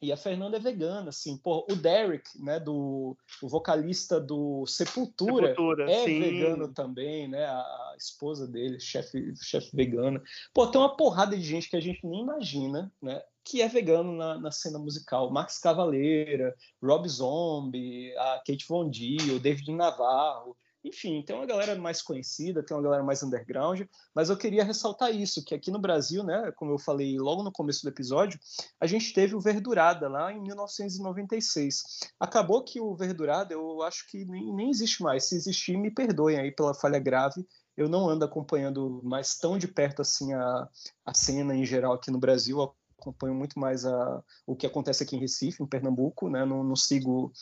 [0.02, 5.48] E a Fernanda é vegana, assim, pô, o Derek, né, do o vocalista do Sepultura,
[5.48, 6.20] Sepultura é sim.
[6.20, 10.22] vegano também, né, a esposa dele, chefe chefe vegana.
[10.54, 14.16] Pô, tem uma porrada de gente que a gente nem imagina, né, que é vegano
[14.16, 15.30] na, na cena musical.
[15.30, 21.76] Max Cavaleira, Rob Zombie, a Kate Von D, o David Navarro, enfim, tem uma galera
[21.76, 23.82] mais conhecida, tem uma galera mais underground,
[24.14, 27.52] mas eu queria ressaltar isso, que aqui no Brasil, né, como eu falei logo no
[27.52, 28.40] começo do episódio,
[28.80, 31.82] a gente teve o Verdurada lá em 1996.
[32.18, 35.28] Acabou que o Verdurada, eu acho que nem, nem existe mais.
[35.28, 37.46] Se existir, me perdoem aí pela falha grave.
[37.76, 40.68] Eu não ando acompanhando mais tão de perto assim a,
[41.04, 42.60] a cena em geral aqui no Brasil,
[42.98, 46.44] acompanho muito mais a, o que acontece aqui em Recife, em Pernambuco, né?
[46.44, 47.32] Não, não sigo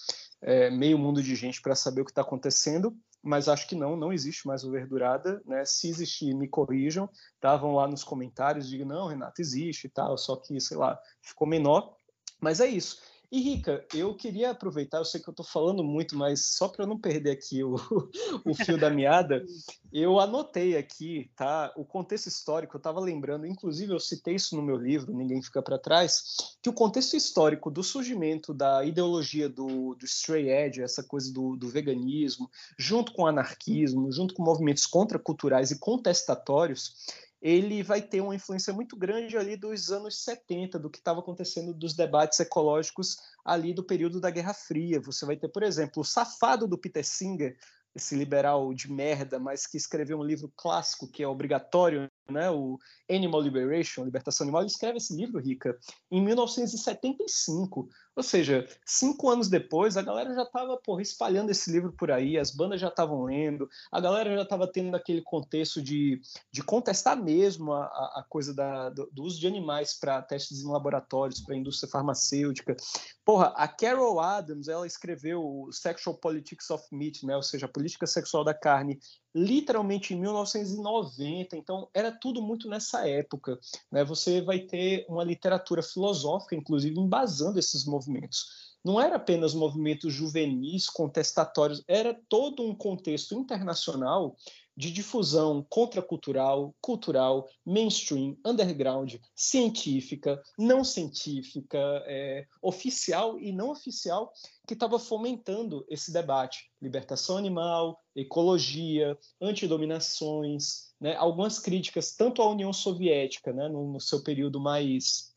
[0.40, 3.96] é, meio mundo de gente para saber o que está acontecendo mas acho que não,
[3.96, 5.64] não existe mais o Verdurada, né?
[5.64, 7.08] Se existir, me corrijam?
[7.40, 11.46] Vão lá nos comentários, digam, não, Renato, existe e tal, só que, sei lá, ficou
[11.46, 11.96] menor.
[12.40, 13.02] Mas é isso.
[13.30, 16.86] E Rica, eu queria aproveitar, eu sei que eu estou falando muito, mas só para
[16.86, 17.74] não perder aqui o,
[18.42, 19.44] o fio da meada,
[19.92, 21.70] eu anotei aqui, tá?
[21.76, 25.60] O contexto histórico, eu estava lembrando, inclusive eu citei isso no meu livro, Ninguém Fica
[25.60, 31.02] para Trás, que o contexto histórico do surgimento da ideologia do, do stray edge, essa
[31.02, 36.94] coisa do, do veganismo, junto com o anarquismo, junto com movimentos contraculturais e contestatórios,
[37.40, 41.72] ele vai ter uma influência muito grande ali dos anos 70, do que estava acontecendo
[41.72, 45.00] dos debates ecológicos ali do período da Guerra Fria.
[45.00, 47.56] Você vai ter, por exemplo, o safado do Peter Singer,
[47.94, 52.78] esse liberal de merda, mas que escreveu um livro clássico que é obrigatório, né, o
[53.10, 55.78] Animal Liberation, Libertação Animal, ele escreve esse livro, Rica,
[56.10, 57.88] em 1975.
[58.14, 62.50] Ou seja, cinco anos depois, a galera já estava espalhando esse livro por aí, as
[62.50, 66.20] bandas já estavam lendo, a galera já estava tendo aquele contexto de,
[66.52, 70.68] de contestar mesmo a, a coisa da, do, do, uso de animais para testes em
[70.68, 72.76] laboratórios, para a indústria farmacêutica.
[73.24, 77.36] Porra, a Carol Adams, ela escreveu Sexual Politics of Meat, né?
[77.36, 78.98] ou seja, a política sexual da carne,
[79.34, 83.58] literalmente em 1990, então era tudo muito nessa época.
[83.90, 84.04] Né?
[84.04, 88.68] Você vai ter uma literatura filosófica, inclusive, embasando esses movimentos.
[88.84, 94.36] Não era apenas movimentos juvenis, contestatórios, era todo um contexto internacional
[94.78, 104.32] de difusão contracultural, cultural, mainstream, underground, científica, não científica, é, oficial e não oficial,
[104.68, 106.70] que estava fomentando esse debate.
[106.80, 114.22] Libertação animal, ecologia, antidominações, né, algumas críticas tanto à União Soviética, né, no, no seu
[114.22, 115.34] período mais,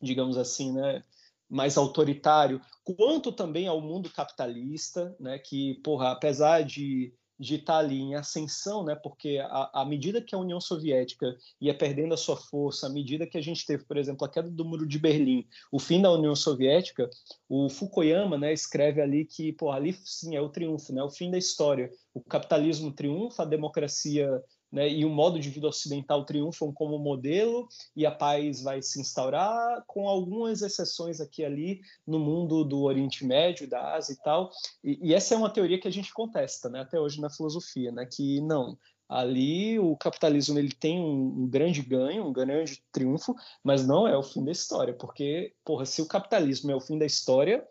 [0.00, 1.04] digamos assim, né,
[1.46, 7.78] mais autoritário, quanto também ao mundo capitalista, né, que, porra, apesar de de estar tá
[7.78, 8.94] ali em ascensão, né?
[8.94, 13.38] Porque à medida que a União Soviética ia perdendo a sua força, à medida que
[13.38, 16.34] a gente teve, por exemplo, a queda do Muro de Berlim, o fim da União
[16.34, 17.08] Soviética,
[17.48, 21.02] o Fukuyama, né, escreve ali que, pô, ali sim é o triunfo, né?
[21.02, 21.90] O fim da história.
[22.12, 27.68] O capitalismo triunfa, a democracia né, e o modo de vida ocidental triunfam como modelo
[27.96, 32.82] e a paz vai se instaurar, com algumas exceções aqui e ali no mundo do
[32.82, 34.50] Oriente Médio, da Ásia e tal.
[34.84, 37.90] E, e essa é uma teoria que a gente contesta, né, até hoje na filosofia,
[37.90, 38.78] né, que não,
[39.08, 44.16] ali o capitalismo ele tem um, um, grande ganho, um grande triunfo, mas não é
[44.16, 47.66] o fim da história, porque, porra, se o capitalismo é o fim da história,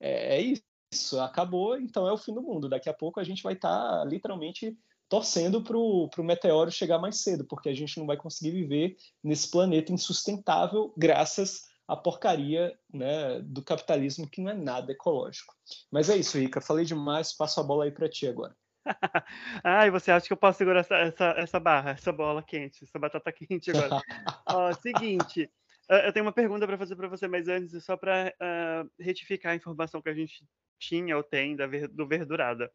[0.00, 0.54] é, é
[0.92, 2.68] isso, acabou, então é o fim do mundo.
[2.68, 3.68] Daqui a pouco a gente vai estar
[4.00, 4.76] tá, literalmente
[5.10, 9.50] torcendo para o meteoro chegar mais cedo, porque a gente não vai conseguir viver nesse
[9.50, 15.52] planeta insustentável graças à porcaria né, do capitalismo que não é nada ecológico.
[15.90, 16.60] Mas é isso, Rica.
[16.60, 18.56] Falei demais, passo a bola aí para ti agora.
[19.64, 22.98] Ai, você acha que eu posso segurar essa, essa, essa barra, essa bola quente, essa
[22.98, 24.00] batata quente agora?
[24.48, 25.50] Ó, seguinte,
[25.88, 29.52] eu tenho uma pergunta para fazer para você, mas antes, só para uh, ah, retificar
[29.52, 30.46] a informação que a gente
[30.78, 32.70] tinha ou tem da, do Verdurada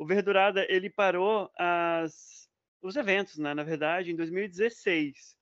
[0.00, 2.48] o Verdurada ele parou as,
[2.80, 5.36] os eventos, né, na verdade, em 2016.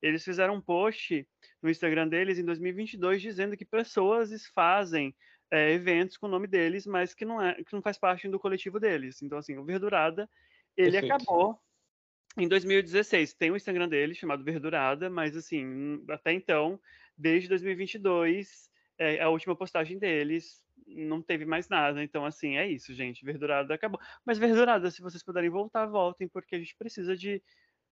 [0.00, 1.26] Eles fizeram um post
[1.60, 5.12] no Instagram deles em 2022 dizendo que pessoas fazem
[5.50, 8.38] é, eventos com o nome deles, mas que não, é, que não faz parte do
[8.38, 9.20] coletivo deles.
[9.20, 10.30] Então, assim, o Verdurada,
[10.76, 11.12] ele Perfeito.
[11.12, 11.58] acabou
[12.38, 13.34] em 2016.
[13.34, 16.80] Tem o Instagram dele chamado Verdurada, mas, assim, até então,
[17.18, 22.02] desde 2022, é, a última postagem deles não teve mais nada.
[22.02, 23.24] Então, assim, é isso, gente.
[23.24, 24.00] Verdurada acabou.
[24.24, 27.42] Mas Verdurada, se vocês puderem voltar, voltem, porque a gente precisa de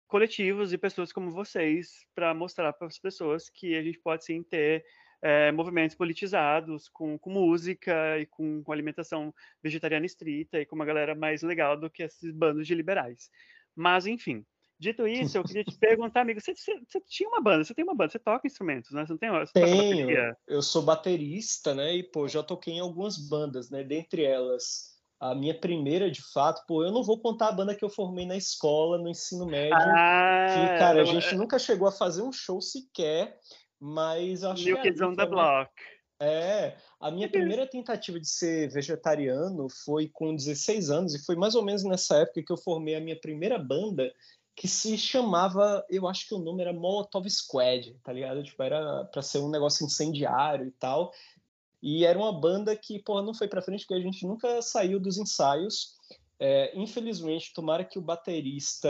[0.09, 4.43] coletivos e pessoas como vocês para mostrar para as pessoas que a gente pode sim
[4.43, 4.85] ter
[5.23, 10.85] é, movimentos politizados com, com música e com, com, alimentação vegetariana estrita e com uma
[10.85, 13.31] galera mais legal do que esses bandos de liberais.
[13.75, 14.45] Mas, enfim,
[14.81, 17.85] Dito isso, eu queria te perguntar, amigo, você, você, você, tinha uma banda, você tem
[17.85, 19.05] uma banda, você toca instrumentos, né?
[19.05, 21.95] Você não tem você Tenho, eu sou baterista, né?
[21.95, 23.85] E, pô, já toquei em algumas bandas, né?
[23.85, 27.85] Dentre elas, a minha primeira, de fato, pô, eu não vou contar a banda que
[27.85, 31.93] eu formei na escola, no ensino médio, ah, que, cara, a gente nunca chegou a
[31.93, 33.39] fazer um show sequer,
[33.79, 34.81] mas eu acho New.
[34.81, 35.71] Kids on the Block.
[36.23, 41.55] É, a minha primeira tentativa de ser vegetariano foi com 16 anos, e foi mais
[41.55, 44.13] ou menos nessa época que eu formei a minha primeira banda,
[44.55, 48.43] que se chamava, eu acho que o nome era Molotov Squad, tá ligado?
[48.43, 51.13] Tipo, era para ser um negócio incendiário e tal.
[51.83, 55.01] E era uma banda que, porra, não foi para frente porque a gente nunca saiu
[55.01, 55.99] dos ensaios.
[56.43, 58.89] É, infelizmente, tomara que o baterista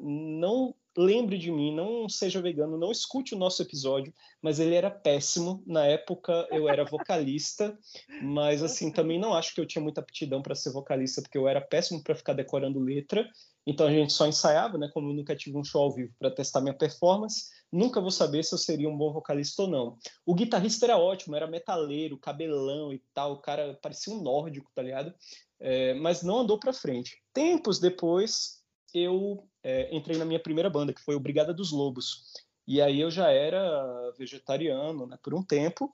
[0.00, 4.90] não lembre de mim, não seja vegano, não escute o nosso episódio, mas ele era
[4.90, 5.62] péssimo.
[5.66, 7.78] Na época eu era vocalista,
[8.22, 11.46] mas assim, também não acho que eu tinha muita aptidão para ser vocalista, porque eu
[11.46, 13.28] era péssimo para ficar decorando letra.
[13.66, 14.90] Então a gente só ensaiava, né?
[14.92, 18.42] Como eu nunca tive um show ao vivo para testar minha performance, nunca vou saber
[18.42, 19.98] se eu seria um bom vocalista ou não.
[20.24, 24.82] O guitarrista era ótimo, era metaleiro, cabelão e tal, o cara parecia um nórdico, tá
[24.82, 25.14] ligado?
[25.60, 27.20] É, mas não andou para frente.
[27.32, 28.62] Tempos depois,
[28.94, 32.32] eu é, entrei na minha primeira banda, que foi o Brigada dos Lobos.
[32.66, 35.18] E aí eu já era vegetariano, né?
[35.22, 35.90] Por um tempo.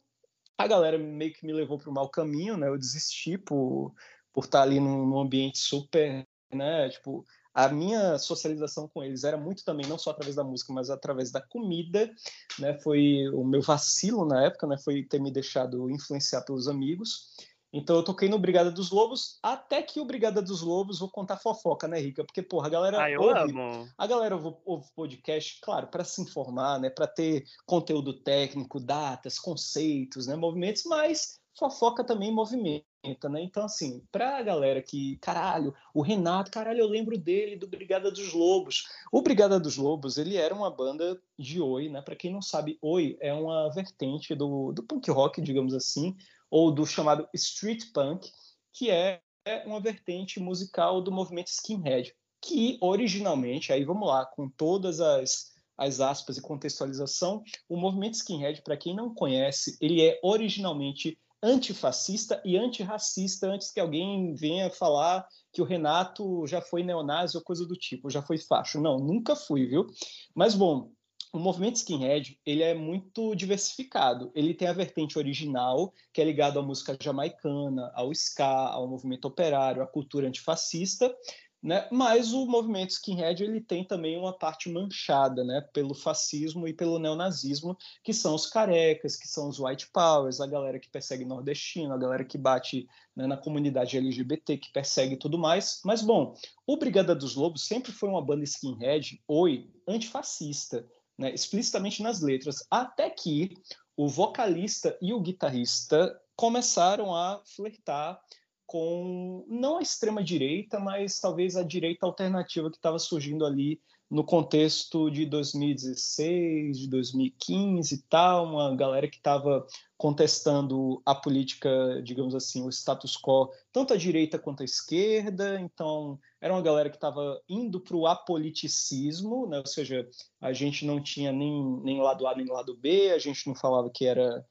[0.59, 2.69] A galera meio que me levou para o mau caminho, né?
[2.69, 3.95] Eu desisti por,
[4.33, 6.89] por estar ali num, num ambiente super, né?
[6.89, 7.25] Tipo,
[7.55, 11.31] a minha socialização com eles era muito também não só através da música, mas através
[11.31, 12.13] da comida,
[12.59, 12.77] né?
[12.81, 14.77] Foi o meu vacilo na época, né?
[14.77, 17.37] Foi ter me deixado influenciar pelos amigos.
[17.75, 21.39] Então eu toquei no Brigada dos Lobos, até que o Brigada dos Lobos, vou contar
[21.39, 22.25] fofoca, né, Rica?
[22.25, 23.89] Porque, porra, a galera ah, ouve, amo.
[23.99, 30.29] a galera ouve, podcast, claro, para se informar, né, para ter conteúdo técnico, datas, conceitos,
[30.29, 33.43] né, movimentos, mas fofoca também movimenta, né?
[33.43, 38.33] Então, assim, pra galera que, caralho, o Renato, caralho, eu lembro dele, do Brigada dos
[38.33, 38.89] Lobos.
[39.13, 42.03] O Brigada dos Lobos, ele era uma banda de Oi, né?
[42.03, 46.17] Pra quem não sabe, Oi é uma vertente do, do punk rock, digamos assim,
[46.55, 48.31] ou do chamado street punk,
[48.73, 49.21] que é
[49.67, 55.99] uma vertente musical do movimento skinhead, que originalmente, aí vamos lá, com todas as as
[55.99, 62.57] aspas e contextualização, o movimento skinhead, para quem não conhece, ele é originalmente antifascista e
[62.57, 67.75] antirracista antes que alguém venha falar que o Renato já foi neonazi ou coisa do
[67.75, 68.81] tipo, já foi facho.
[68.81, 69.85] Não, nunca fui, viu?
[70.33, 70.93] Mas bom,
[71.35, 74.31] o movimento skinhead ele é muito diversificado.
[74.37, 79.25] Ele tem a vertente original, que é ligado à música jamaicana, ao ska, ao movimento
[79.25, 81.13] operário, à cultura antifascista,
[81.61, 81.89] né?
[81.91, 87.01] Mas o movimento skinhead ele tem também uma parte manchada, né, pelo fascismo e pelo
[87.01, 91.95] neonazismo, que são os carecas, que são os white powers, a galera que persegue nordestino,
[91.95, 95.81] a galera que bate né, na comunidade LGBT, que persegue tudo mais.
[95.85, 100.87] Mas bom, o Brigada dos Lobos sempre foi uma banda skinhead, oi, antifascista,
[101.19, 103.57] né, explicitamente nas letras, até que
[103.97, 108.21] o vocalista e o guitarrista começaram a flertar
[108.67, 114.23] com não a extrema direita, mas talvez a direita alternativa que estava surgindo ali no
[114.23, 122.35] contexto de 2016, de 2015 e tal, uma galera que estava contestando a política, digamos
[122.35, 125.59] assim, o status quo, tanto à direita quanto à esquerda.
[125.61, 129.59] Então, era uma galera que estava indo para o apoliticismo, né?
[129.59, 130.09] ou seja,
[130.41, 133.91] a gente não tinha nem, nem lado A nem lado B, a gente não falava
[133.91, 134.45] que era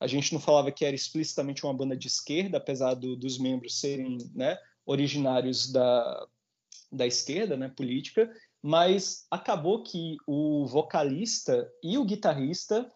[0.00, 3.78] a gente não falava que era explicitamente uma banda de esquerda, apesar do, dos membros
[3.78, 6.26] serem né, originários da,
[6.90, 8.30] da esquerda né, política,
[8.62, 12.90] mas acabou que o vocalista e o guitarrista,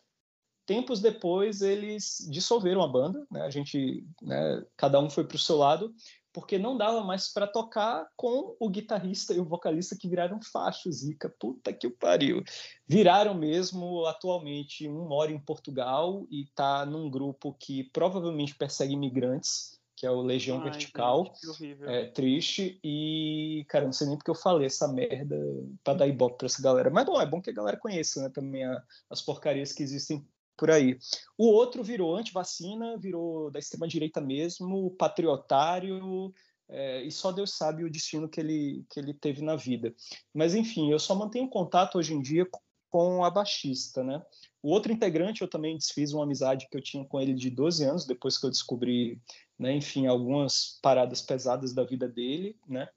[0.67, 3.43] tempos depois, eles dissolveram a banda, né?
[3.43, 5.95] a gente, né, cada um foi para o seu lado,
[6.35, 10.97] porque não dava mais para tocar com o guitarrista e o vocalista que viraram fachos,
[10.97, 12.43] Zica, puta que pariu.
[12.89, 19.79] Viraram mesmo, atualmente, um mora em Portugal e está num grupo que provavelmente persegue imigrantes,
[20.05, 21.33] que é o Legião Ai, Vertical.
[21.43, 22.79] Gente, é triste.
[22.85, 25.35] E, cara, não sei nem porque eu falei essa merda
[25.83, 26.91] para dar ibope para essa galera.
[26.91, 30.23] Mas bom, é bom que a galera conheça né, também a, as porcarias que existem
[30.59, 30.99] por aí.
[31.39, 36.35] O outro virou anti-vacina, virou da extrema-direita mesmo, patriotário,
[36.69, 39.95] é, e só Deus sabe o destino que ele, que ele teve na vida.
[40.35, 42.47] Mas, enfim, eu só mantenho contato hoje em dia
[42.91, 44.23] com a baixista, né?
[44.65, 47.85] O outro integrante, eu também desfiz uma amizade que eu tinha com ele de 12
[47.85, 49.21] anos, depois que eu descobri,
[49.59, 52.89] né, enfim, algumas paradas pesadas da vida dele, né?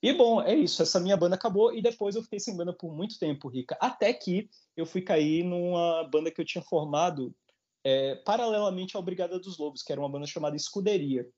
[0.00, 0.80] E bom, é isso.
[0.80, 3.76] Essa minha banda acabou e depois eu fiquei sem banda por muito tempo, Rica.
[3.80, 7.34] Até que eu fui cair numa banda que eu tinha formado
[7.82, 11.28] é, paralelamente ao Brigada dos Lobos, que era uma banda chamada Escuderia,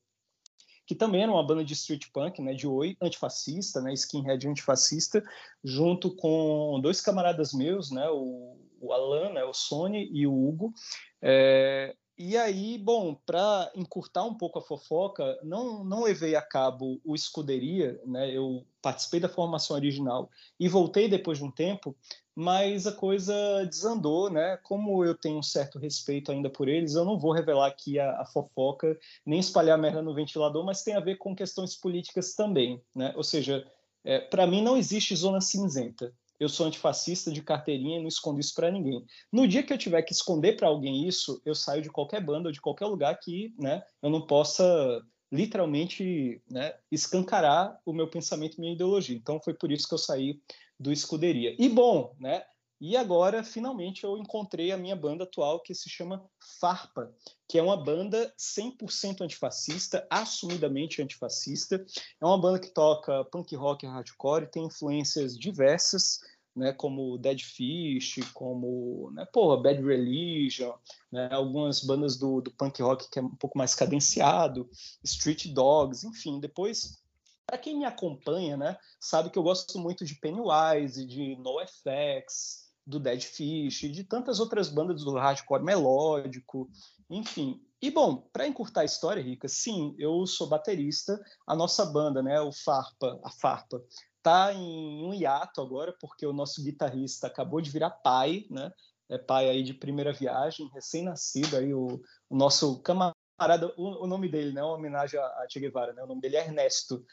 [0.87, 5.25] que também era uma banda de street punk, né, de oi, antifascista, né, skinhead antifascista,
[5.65, 10.73] junto com dois camaradas meus, né, o, o Alan, né, o Sony e o Hugo.
[11.21, 16.99] É, e aí, bom, para encurtar um pouco a fofoca, não, não levei a cabo
[17.05, 18.31] o Escuderia, né?
[18.31, 21.95] Eu participei da formação original e voltei depois de um tempo,
[22.35, 23.35] mas a coisa
[23.67, 24.57] desandou, né?
[24.63, 28.23] Como eu tenho um certo respeito ainda por eles, eu não vou revelar aqui a,
[28.23, 32.81] a fofoca, nem espalhar merda no ventilador, mas tem a ver com questões políticas também,
[32.95, 33.13] né?
[33.15, 33.71] Ou seja,
[34.03, 38.41] é, para mim não existe zona cinzenta eu sou antifascista de carteirinha e não escondo
[38.41, 39.05] isso para ninguém.
[39.33, 42.49] No dia que eu tiver que esconder para alguém isso, eu saio de qualquer banda
[42.49, 48.57] ou de qualquer lugar que né, eu não possa literalmente né, escancarar o meu pensamento
[48.57, 49.17] e minha ideologia.
[49.17, 50.41] Então foi por isso que eu saí
[50.79, 51.55] do Escuderia.
[51.59, 52.45] E bom, né?
[52.79, 56.23] E agora, finalmente, eu encontrei a minha banda atual, que se chama
[56.61, 57.11] Farpa,
[57.49, 61.85] que é uma banda 100% antifascista, assumidamente antifascista.
[62.21, 66.21] É uma banda que toca punk rock e hardcore, tem influências diversas,
[66.55, 70.75] né, como Dead Fish, como né, porra, Bad Religion,
[71.11, 74.69] né, algumas bandas do, do punk rock que é um pouco mais cadenciado,
[75.03, 76.41] Street Dogs, enfim.
[76.41, 77.03] Depois
[77.47, 83.01] para quem me acompanha, né, sabe que eu gosto muito de Pennywise, de NoFX, do
[83.01, 86.71] Dead Fish, de tantas outras bandas do hardcore melódico,
[87.11, 87.61] enfim.
[87.83, 91.21] E bom, para encurtar a história, Rica, sim, eu sou baterista.
[91.47, 93.83] A nossa banda, né, o Farpa, a Farpa,
[94.23, 98.73] tá em um hiato agora porque o nosso guitarrista acabou de virar pai, né?
[99.09, 104.29] É pai aí de primeira viagem, recém-nascido aí o, o, nosso camarada, o, o, nome
[104.29, 106.03] dele, né, uma homenagem a, a Che Guevara, né?
[106.03, 107.05] O nome dele é Ernesto.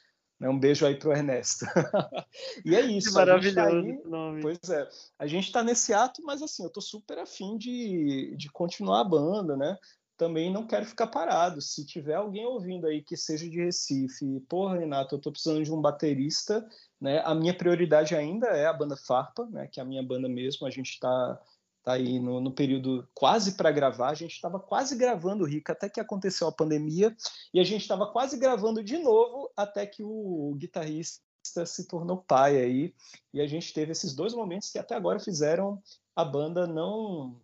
[0.43, 0.49] Né?
[0.49, 1.65] Um beijo aí pro Ernesto.
[2.65, 3.07] e é isso.
[3.07, 4.41] Que tá maravilhoso tá nome.
[4.41, 4.89] Pois é.
[5.17, 9.05] A gente está nesse ato, mas assim, eu tô super afim de, de continuar a
[9.05, 9.77] banda, né?
[10.17, 11.61] Também não quero ficar parado.
[11.61, 15.71] Se tiver alguém ouvindo aí que seja de Recife, porra, Renato, eu tô precisando de
[15.71, 16.67] um baterista,
[16.99, 17.21] né?
[17.23, 19.67] A minha prioridade ainda é a banda Farpa, né?
[19.71, 20.67] Que é a minha banda mesmo.
[20.67, 21.39] A gente está
[21.83, 24.09] tá aí no, no período quase para gravar.
[24.09, 27.15] A gente estava quase gravando, Rica, até que aconteceu a pandemia,
[27.53, 31.21] e a gente estava quase gravando de novo até que o guitarrista
[31.65, 32.95] se tornou pai aí,
[33.33, 35.81] e a gente teve esses dois momentos que até agora fizeram
[36.15, 37.41] a banda não,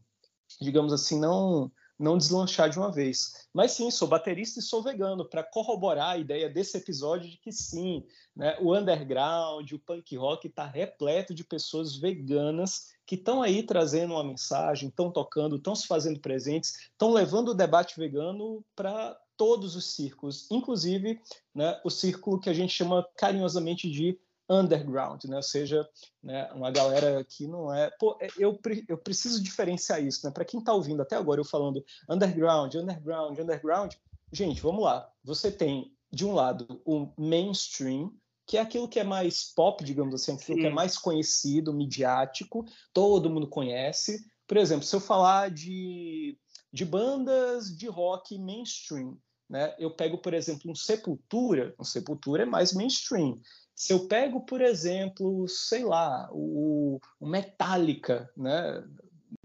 [0.62, 3.50] digamos assim, não não deslanchar de uma vez.
[3.54, 7.52] Mas sim, sou baterista e sou vegano, para corroborar a ideia desse episódio de que
[7.52, 13.64] sim, né, o underground, o punk rock está repleto de pessoas veganas que estão aí
[13.64, 19.20] trazendo uma mensagem, estão tocando, estão se fazendo presentes, estão levando o debate vegano para
[19.36, 21.20] todos os círculos, inclusive
[21.56, 24.16] né, o círculo que a gente chama carinhosamente de
[24.48, 25.38] underground, né?
[25.38, 25.90] ou seja,
[26.22, 27.90] né, uma galera que não é.
[28.00, 30.32] Pô, é, eu, eu preciso diferenciar isso, né?
[30.32, 33.94] Para quem está ouvindo até agora eu falando underground, underground, underground,
[34.32, 35.12] gente, vamos lá.
[35.24, 38.14] Você tem, de um lado, o mainstream,
[38.50, 40.62] que é aquilo que é mais pop, digamos assim, aquilo Sim.
[40.62, 44.26] que é mais conhecido, midiático, todo mundo conhece.
[44.48, 46.36] Por exemplo, se eu falar de,
[46.74, 49.76] de bandas de rock mainstream, né?
[49.78, 53.40] Eu pego, por exemplo, um Sepultura, um Sepultura é mais mainstream.
[53.76, 58.84] Se eu pego, por exemplo, sei lá, o, o Metallica, né?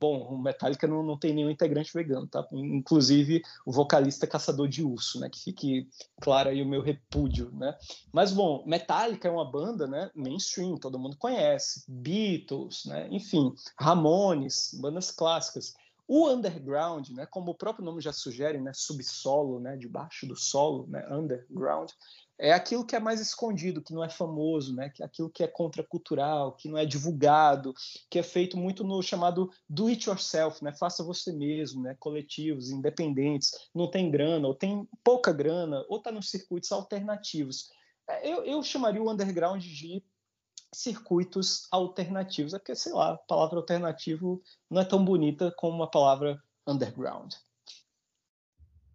[0.00, 2.46] Bom, o Metallica não, não tem nenhum integrante vegano, tá?
[2.52, 5.28] Inclusive o vocalista caçador de urso, né?
[5.28, 5.88] Que fique
[6.20, 7.76] claro aí o meu repúdio, né?
[8.12, 10.10] Mas, bom, Metallica é uma banda, né?
[10.14, 11.84] Mainstream, todo mundo conhece.
[11.88, 13.08] Beatles, né?
[13.10, 15.74] Enfim, Ramones, bandas clássicas.
[16.06, 20.86] O underground, né, como o próprio nome já sugere, né, subsolo, né, debaixo do solo,
[20.86, 21.90] né, underground,
[22.44, 25.42] é aquilo que é mais escondido, que não é famoso, né, que é aquilo que
[25.42, 27.72] é contracultural, que não é divulgado,
[28.10, 32.70] que é feito muito no chamado do it yourself, né, faça você mesmo, né, coletivos,
[32.70, 37.70] independentes, não tem grana, ou tem pouca grana, ou está nos circuitos alternativos.
[38.06, 40.04] É, eu, eu chamaria o underground de
[40.74, 42.52] circuitos alternativos.
[42.52, 47.32] É porque, sei lá, a palavra alternativo não é tão bonita como a palavra underground.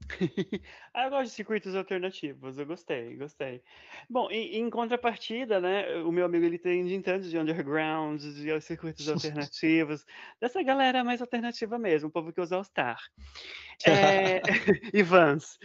[0.94, 3.62] ah, eu gosto de circuitos alternativos, eu gostei, gostei.
[4.10, 9.08] Bom, em, em contrapartida, né, o meu amigo ele tem tantos de undergrounds, de circuitos
[9.08, 10.06] alternativos,
[10.42, 13.00] dessa galera mais alternativa mesmo, o povo que usa All-Star.
[13.88, 14.42] É,
[14.94, 15.58] e Vans.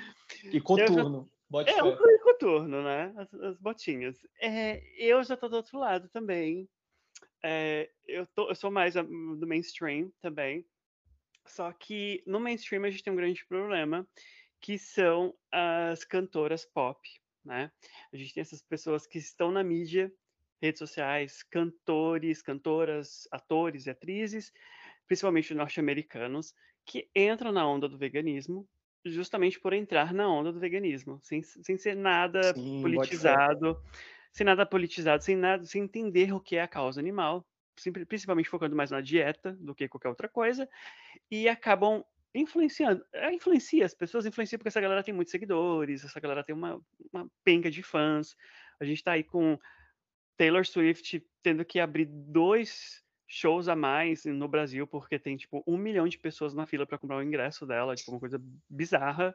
[0.52, 1.28] E Coturno.
[1.50, 3.12] Bote é, um coturno, né?
[3.16, 4.16] As, as botinhas.
[4.40, 6.68] É, eu já tô do outro lado também.
[7.42, 10.64] É, eu, tô, eu sou mais do mainstream também.
[11.46, 14.08] Só que no mainstream a gente tem um grande problema,
[14.60, 17.08] que são as cantoras pop,
[17.44, 17.70] né?
[18.12, 20.12] A gente tem essas pessoas que estão na mídia,
[20.62, 24.52] redes sociais, cantores, cantoras, atores e atrizes,
[25.06, 26.54] principalmente norte-americanos,
[26.86, 28.68] que entram na onda do veganismo
[29.04, 33.76] justamente por entrar na onda do veganismo, sem, sem ser nada Sim, politizado,
[34.32, 37.46] sem nada politizado, sem nada, sem entender o que é a causa animal,
[38.08, 40.68] principalmente focando mais na dieta do que qualquer outra coisa,
[41.30, 42.04] e acabam
[42.34, 46.54] influenciando, é, influencia, as pessoas influenciam porque essa galera tem muitos seguidores, essa galera tem
[46.54, 46.80] uma,
[47.12, 48.36] uma penca de fãs,
[48.80, 49.58] a gente tá aí com
[50.36, 55.76] Taylor Swift tendo que abrir dois shows a mais no Brasil, porque tem, tipo, um
[55.76, 59.34] milhão de pessoas na fila para comprar o ingresso dela, tipo, uma coisa bizarra,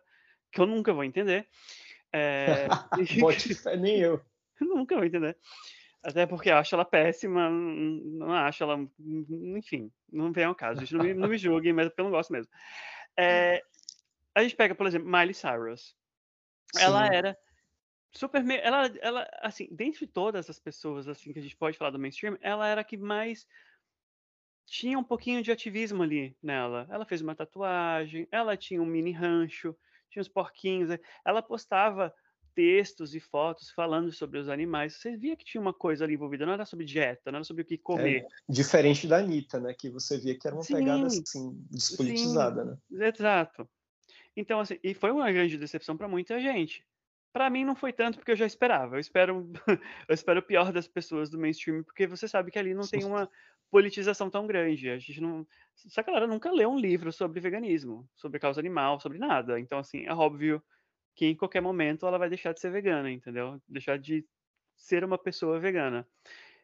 [0.51, 1.47] que eu nunca vou entender.
[2.11, 2.67] É...
[3.77, 4.19] nem eu.
[4.59, 5.37] nunca vou entender.
[6.01, 8.77] Até porque eu acho ela péssima, não acho ela.
[9.55, 10.79] Enfim, não vem ao caso.
[10.79, 12.51] Gente, não, me, não me julguem, mas porque eu não gosto mesmo.
[13.17, 13.61] É...
[14.33, 15.95] a gente pega, por exemplo, Miley Cyrus.
[16.73, 16.83] Sim.
[16.83, 17.37] Ela era
[18.11, 18.47] super.
[18.49, 22.37] Ela, ela, assim, dentre todas as pessoas assim que a gente pode falar do mainstream,
[22.41, 23.45] ela era a que mais
[24.65, 26.87] tinha um pouquinho de ativismo ali nela.
[26.89, 29.75] Ela fez uma tatuagem, ela tinha um mini rancho,
[30.09, 30.91] tinha uns porquinhos.
[30.91, 32.13] Eh, ela postava
[32.59, 34.95] textos e fotos falando sobre os animais.
[34.95, 37.61] Você via que tinha uma coisa ali envolvida, não era sobre dieta, não era sobre
[37.61, 38.25] o que comer.
[38.25, 39.73] É, diferente da Anitta, né?
[39.73, 43.07] Que você via que era uma sim, pegada assim, despolitizada, sim, né?
[43.15, 43.69] Exato.
[44.35, 46.85] Então, assim, e foi uma grande decepção para muita gente.
[47.31, 48.97] Para mim não foi tanto porque eu já esperava.
[48.97, 49.49] Eu espero,
[50.09, 53.05] eu espero o pior das pessoas do mainstream, porque você sabe que ali não tem
[53.05, 53.29] uma
[53.71, 54.89] politização tão grande.
[54.89, 55.47] A gente não.
[55.85, 59.57] Essa galera nunca leu um livro sobre veganismo, sobre causa animal, sobre nada.
[59.57, 60.61] Então, assim, é óbvio
[61.19, 63.61] que em qualquer momento ela vai deixar de ser vegana, entendeu?
[63.67, 64.25] Deixar de
[64.77, 66.07] ser uma pessoa vegana.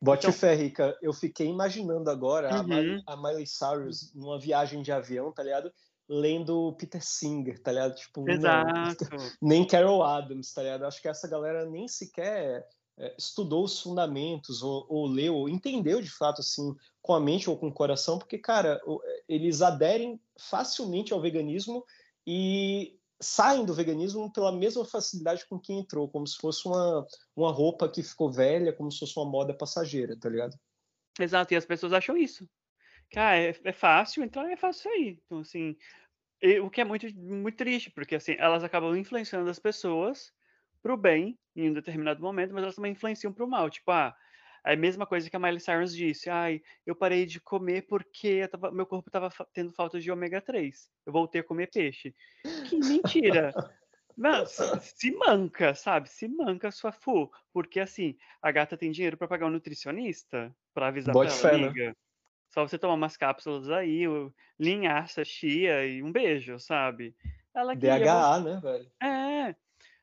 [0.02, 0.32] Bote então...
[0.32, 0.98] fé, Rica.
[1.02, 2.60] Eu fiquei imaginando agora uhum.
[2.60, 5.74] a, Miley, a Miley Cyrus numa viagem de avião, tá ligado?
[6.08, 7.96] Lendo Peter Singer, tá ligado?
[7.96, 9.06] Tipo, Exato.
[9.12, 10.86] Não, nem Carol Adams, tá ligado?
[10.86, 12.66] Acho que essa galera nem sequer
[12.98, 17.50] é, estudou os fundamentos ou, ou, leu, ou entendeu de fato assim com a mente
[17.50, 18.80] ou com o coração, porque cara,
[19.28, 21.84] eles aderem facilmente ao veganismo
[22.26, 27.06] e saem do veganismo pela mesma facilidade com que entrou, como se fosse uma,
[27.36, 30.58] uma roupa que ficou velha, como se fosse uma moda passageira, tá ligado?
[31.20, 32.48] Exato, e as pessoas acham isso.
[33.12, 35.22] Cara, é, é fácil entrar, é fácil sair.
[35.26, 35.78] Então, assim,
[36.62, 40.34] o que é muito, muito triste, porque assim, elas acabam influenciando as pessoas
[40.82, 43.70] para o bem em um determinado momento, mas elas também influenciam para o mal.
[43.70, 44.16] Tipo, ah,
[44.74, 46.30] a mesma coisa que a Miley Cyrus disse.
[46.30, 50.90] Ai, eu parei de comer porque tava, meu corpo estava tendo falta de ômega 3.
[51.06, 52.16] Eu voltei a comer peixe.
[52.68, 53.54] Que mentira!
[54.18, 56.10] Mas se manca, sabe?
[56.10, 57.30] Se manca sua fu.
[57.54, 61.72] Porque assim, a gata tem dinheiro para pagar um nutricionista para avisar Bote pra ela,
[61.72, 61.96] fé, Né?
[62.50, 64.04] Só você tomar umas cápsulas aí,
[64.58, 67.14] linhaça, chia e um beijo, sabe?
[67.54, 68.92] Ela DHA, né, velho?
[69.04, 69.56] É.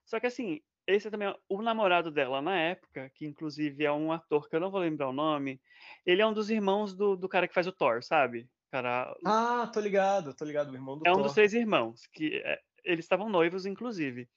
[0.04, 4.12] Só que assim, esse é também o namorado dela na época, que inclusive é um
[4.12, 5.60] ator que eu não vou lembrar o nome.
[6.04, 8.48] Ele é um dos irmãos do, do cara que faz o Thor, sabe?
[8.70, 9.14] Cara...
[9.24, 11.20] Ah, tô ligado, tô ligado, o irmão do É Thor.
[11.20, 14.28] um dos três irmãos, que é, eles estavam noivos, inclusive.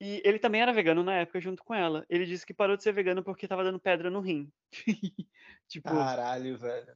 [0.00, 2.04] E ele também era vegano na época, junto com ela.
[2.08, 4.52] Ele disse que parou de ser vegano porque tava dando pedra no rim.
[5.68, 6.94] tipo, Caralho, velho.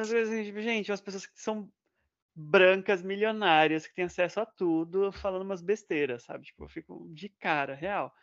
[0.00, 1.70] Às vezes, gente, as pessoas que são
[2.38, 6.44] brancas milionárias que têm acesso a tudo, falando umas besteiras, sabe?
[6.44, 8.14] Tipo, eu fico de cara, real.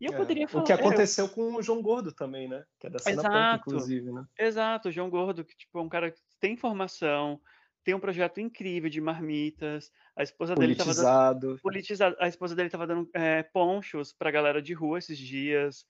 [0.00, 0.64] E eu é, poderia falar.
[0.64, 1.32] O que aconteceu é, eu...
[1.32, 2.64] com o João Gordo também, né?
[2.80, 4.24] Que é da cena Exato, punk, inclusive, né?
[4.38, 7.38] Exato, o João Gordo, que tipo, é um cara que tem formação,
[7.84, 9.92] tem um projeto incrível de marmitas.
[10.16, 12.16] A esposa dele estava dando, politizado.
[12.20, 15.84] A esposa dele estava dando é, ponchos pra galera de rua esses dias.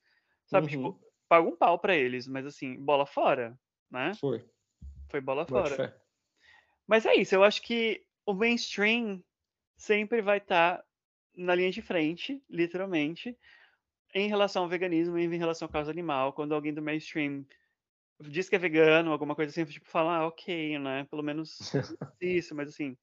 [0.47, 0.93] Sabe, tipo, uhum.
[0.93, 3.57] tipo, paga um pau para eles, mas assim, bola fora,
[3.89, 4.11] né?
[4.19, 4.43] Foi.
[5.09, 5.98] Foi bola Boa fora.
[6.89, 9.23] Mas é isso, eu acho que o mainstream
[9.77, 10.83] sempre vai estar tá
[11.35, 13.37] na linha de frente, literalmente,
[14.15, 16.33] em relação ao veganismo e em relação à causa animal.
[16.33, 17.45] Quando alguém do mainstream
[18.19, 21.05] diz que é vegano, alguma coisa assim, tipo, fala, ah, ok, né?
[21.11, 21.59] Pelo menos
[22.19, 22.97] isso, mas assim.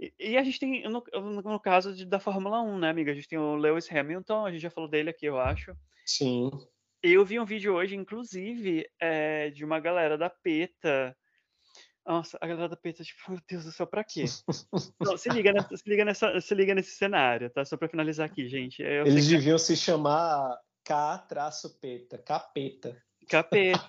[0.00, 1.04] E, e a gente tem, no,
[1.44, 3.12] no caso de, da Fórmula 1, né, amiga?
[3.12, 5.76] A gente tem o Lewis Hamilton, a gente já falou dele aqui, eu acho.
[6.06, 6.50] Sim.
[7.02, 11.14] Eu vi um vídeo hoje, inclusive, é, de uma galera da PETA.
[12.06, 14.24] Nossa, a galera da PETA, tipo, meu Deus do céu, pra quê?
[15.00, 17.64] Não, se, liga nessa, se, liga nessa, se liga nesse cenário, tá?
[17.64, 18.82] Só pra finalizar aqui, gente.
[18.82, 19.62] Eu Eles deviam que...
[19.62, 23.02] se chamar K-PETA, capeta.
[23.28, 23.88] Capeta.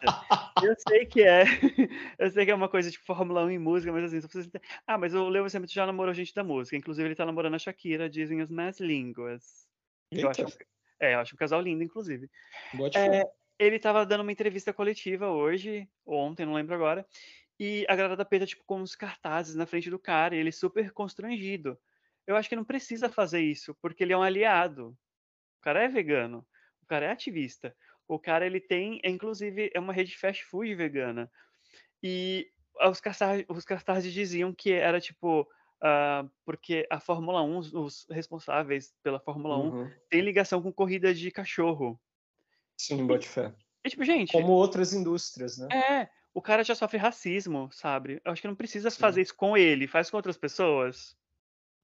[0.63, 1.43] eu sei que é.
[2.17, 4.49] Eu sei que é uma coisa tipo Fórmula 1 em música, mas assim, só precisa
[4.49, 4.61] ter...
[4.87, 6.77] Ah, mas o Lewis Hamilton já namorou gente da música.
[6.77, 9.67] Inclusive, ele tá namorando a Shakira, dizem as más línguas.
[10.09, 10.45] Eu acho,
[11.01, 12.29] é, eu acho um casal lindo, inclusive.
[12.95, 17.05] É, ele tava dando uma entrevista coletiva hoje, ontem, não lembro agora,
[17.59, 20.51] e a galera da Peta, tipo, com os cartazes na frente do cara, e ele
[20.51, 21.77] super constrangido.
[22.27, 24.97] Eu acho que não precisa fazer isso, porque ele é um aliado.
[25.59, 26.45] O cara é vegano,
[26.81, 27.75] o cara é ativista.
[28.07, 31.31] O cara, ele tem, inclusive, é uma rede de fast food vegana.
[32.03, 32.47] E
[32.89, 35.47] os cartazes, os cartazes diziam que era, tipo,
[35.85, 39.83] Uh, porque a Fórmula 1, os responsáveis pela Fórmula uhum.
[39.83, 41.99] 1, tem ligação com corrida de cachorro.
[42.77, 43.53] Sim, bote fé.
[43.83, 44.31] E, tipo, gente.
[44.31, 45.67] Como outras indústrias, né?
[45.71, 48.21] É, o cara já sofre racismo, sabe?
[48.23, 48.99] Eu acho que não precisa Sim.
[48.99, 51.15] fazer isso com ele, faz com outras pessoas.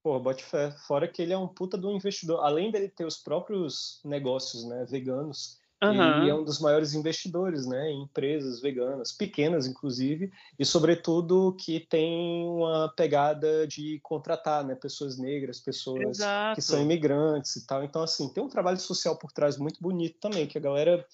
[0.02, 0.70] Pô, bote fé.
[0.86, 2.44] Fora que ele é um puta do investidor.
[2.44, 6.20] Além dele ter os próprios negócios, né, veganos, Uhum.
[6.20, 11.80] Ele é um dos maiores investidores né, em empresas veganas, pequenas inclusive, e sobretudo que
[11.80, 16.54] tem uma pegada de contratar né, pessoas negras, pessoas Exato.
[16.54, 17.82] que são imigrantes e tal.
[17.82, 21.04] Então, assim, tem um trabalho social por trás muito bonito também, que a galera,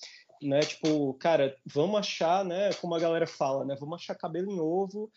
[0.43, 4.61] né, tipo, cara, vamos achar, né, como a galera fala, né, vamos achar cabelo em
[4.61, 5.11] ovo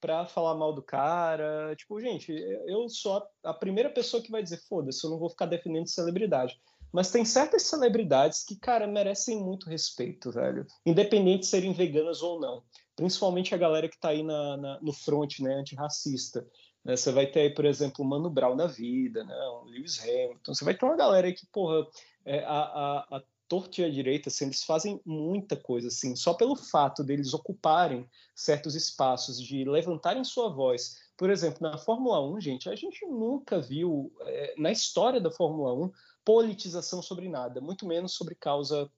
[0.00, 1.74] para falar mal do cara.
[1.76, 2.32] Tipo, gente,
[2.66, 6.60] eu sou a primeira pessoa que vai dizer, foda-se, eu não vou ficar defendendo celebridade.
[6.92, 10.66] Mas tem certas celebridades que, cara, merecem muito respeito, velho.
[10.86, 12.62] Independente de serem veganas ou não.
[12.96, 16.46] Principalmente a galera que tá aí na, na no front, né, antirracista.
[16.84, 16.96] Né?
[16.96, 19.34] Você vai ter aí, por exemplo, o Mano Brown da vida, né?
[19.34, 20.54] o Lewis Hamilton.
[20.54, 21.86] Você vai ter uma galera aí que, porra,
[22.24, 26.34] é, a, a, a torta e a direita, assim, eles fazem muita coisa, assim, só
[26.34, 30.96] pelo fato deles ocuparem certos espaços, de levantarem sua voz.
[31.16, 35.72] Por exemplo, na Fórmula 1, gente, a gente nunca viu, é, na história da Fórmula
[35.74, 35.90] 1,
[36.24, 38.90] politização sobre nada, muito menos sobre causa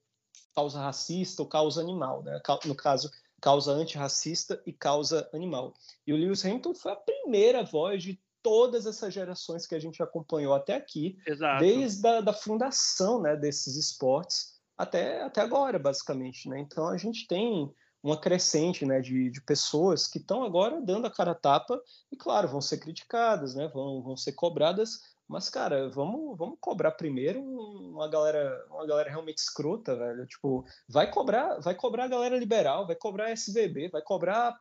[0.53, 2.41] causa racista ou causa animal, né?
[2.65, 5.75] No caso, causa antirracista e causa animal.
[6.07, 10.03] E o Lewis Hamilton foi a primeira voz de todas essas gerações que a gente
[10.03, 11.61] acompanhou até aqui, Exato.
[11.61, 16.49] desde a da fundação né, desses esportes até, até agora, basicamente.
[16.49, 16.59] Né?
[16.61, 17.73] Então a gente tem
[18.03, 21.81] uma crescente né, de, de pessoas que estão agora dando a cara a tapa
[22.11, 26.91] e, claro, vão ser criticadas, né, vão, vão ser cobradas, mas, cara, vamos, vamos cobrar
[26.91, 30.27] primeiro uma galera, uma galera realmente escrota, velho.
[30.27, 34.53] Tipo, vai cobrar, vai cobrar a galera liberal, vai cobrar SVB, vai cobrar a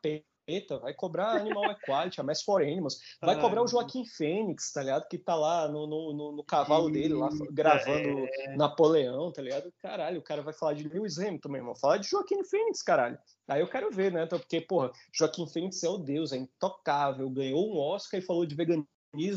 [0.80, 4.82] Vai cobrar Animal Equality, a Mass for Animals, vai Ai, cobrar o Joaquim Fênix, tá
[4.82, 5.08] ligado?
[5.08, 8.56] Que tá lá no, no, no, no cavalo dele, lá gravando é...
[8.56, 9.72] Napoleão, tá ligado?
[9.80, 11.74] Caralho, o cara vai falar de Lewis Hamilton, meu irmão.
[11.74, 13.18] Fala de Joaquim Fênix, caralho.
[13.46, 14.26] Aí eu quero ver, né?
[14.26, 18.54] Porque, porra, Joaquim Fênix é o deus, é intocável, ganhou um Oscar e falou de
[18.54, 18.86] veganismo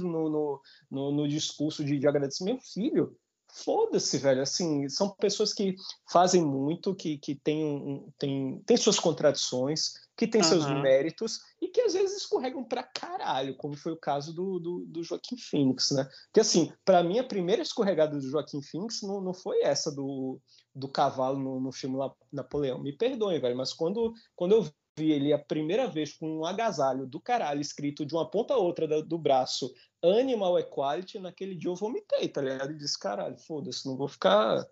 [0.09, 2.63] no, no, no, no discurso de, de agradecimento.
[2.63, 3.17] Filho,
[3.53, 4.41] foda-se, velho.
[4.41, 5.75] Assim, são pessoas que
[6.11, 10.47] fazem muito, que, que têm, um, têm, têm suas contradições, que têm uhum.
[10.47, 14.85] seus méritos e que às vezes escorregam pra caralho, como foi o caso do, do,
[14.85, 16.07] do Joaquim Phoenix, né?
[16.33, 20.39] Que assim, para mim, a primeira escorregada do Joaquim Phoenix não, não foi essa do,
[20.75, 21.97] do cavalo no, no filme
[22.31, 22.79] Napoleão.
[22.79, 27.07] Me perdoem, velho, mas quando, quando eu vi ele a primeira vez com um agasalho
[27.07, 31.69] do caralho escrito de uma ponta a outra do, do braço Animal Equality, naquele dia
[31.69, 32.71] eu vomitei, tá ligado?
[32.71, 34.63] E disse, caralho, foda-se, não vou ficar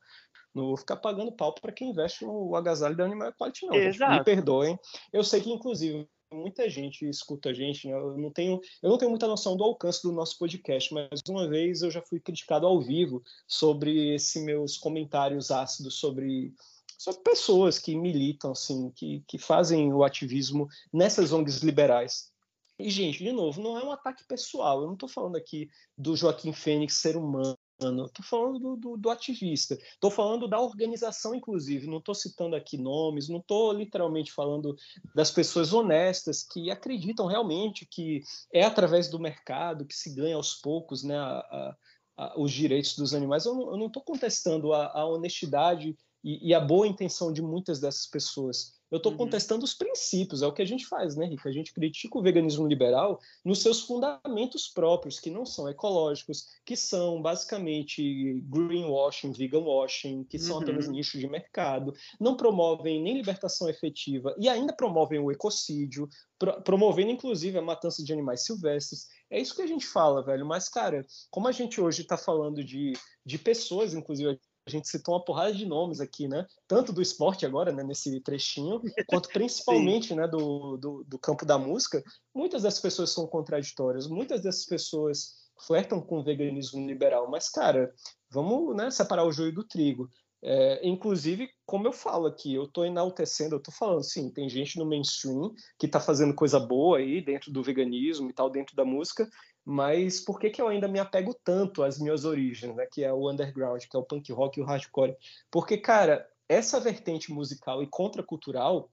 [0.53, 3.75] não vou ficar pagando pau para quem investe no agasalho da Animal Equality, não.
[3.75, 4.13] Exato.
[4.13, 4.79] Me perdoem.
[5.11, 7.93] Eu sei que, inclusive, muita gente escuta a gente, né?
[7.93, 11.47] eu não tenho eu não tenho muita noção do alcance do nosso podcast, mas uma
[11.47, 16.53] vez eu já fui criticado ao vivo sobre esses meus comentários ácidos sobre
[16.97, 22.31] são pessoas que militam, assim, que, que fazem o ativismo nessas ONGs liberais.
[22.77, 24.81] E, gente, de novo, não é um ataque pessoal.
[24.81, 27.57] Eu não estou falando aqui do Joaquim Fênix ser humano.
[27.81, 29.73] Estou falando do, do, do ativista.
[29.73, 31.87] Estou falando da organização, inclusive.
[31.87, 33.27] Não estou citando aqui nomes.
[33.27, 34.75] Não estou literalmente falando
[35.15, 38.21] das pessoas honestas que acreditam realmente que
[38.53, 41.77] é através do mercado que se ganha aos poucos né, a, a,
[42.17, 43.45] a, os direitos dos animais.
[43.45, 48.80] Eu não estou contestando a, honestidade e, e a boa intenção de muitas dessas pessoas.
[48.91, 49.19] Eu estou uhum.
[49.19, 51.47] contestando os princípios, é o que a gente faz, né, Rica?
[51.47, 56.75] A gente critica o veganismo liberal nos seus fundamentos próprios, que não são ecológicos, que
[56.75, 60.63] são basicamente greenwashing, vegan washing, que são uhum.
[60.63, 66.61] apenas nichos de mercado, não promovem nem libertação efetiva e ainda promovem o ecocídio, pro
[66.61, 69.07] promovendo inclusive a matança de animais silvestres.
[69.29, 70.45] É isso que a gente fala, velho.
[70.45, 72.93] Mas, cara, como a gente hoje está falando de,
[73.25, 76.45] de pessoas, inclusive a gente citou uma porrada de nomes aqui, né?
[76.67, 81.57] Tanto do esporte agora, né, nesse trechinho, quanto principalmente né, do, do, do, campo da
[81.57, 82.03] música.
[82.33, 87.93] Muitas dessas pessoas são contraditórias, muitas dessas pessoas flertam com o veganismo liberal, mas, cara,
[88.29, 90.09] vamos né, separar o joio do trigo.
[90.43, 94.79] É, inclusive, como eu falo aqui, eu estou enaltecendo, eu estou falando, sim, tem gente
[94.79, 98.83] no mainstream que está fazendo coisa boa aí dentro do veganismo e tal, dentro da
[98.83, 99.29] música,
[99.63, 103.13] mas por que, que eu ainda me apego tanto às minhas origens, né, que é
[103.13, 105.15] o underground, que é o punk rock e o hardcore?
[105.49, 108.91] Porque, cara, essa vertente musical e contracultural,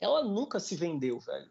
[0.00, 1.50] ela nunca se vendeu, velho.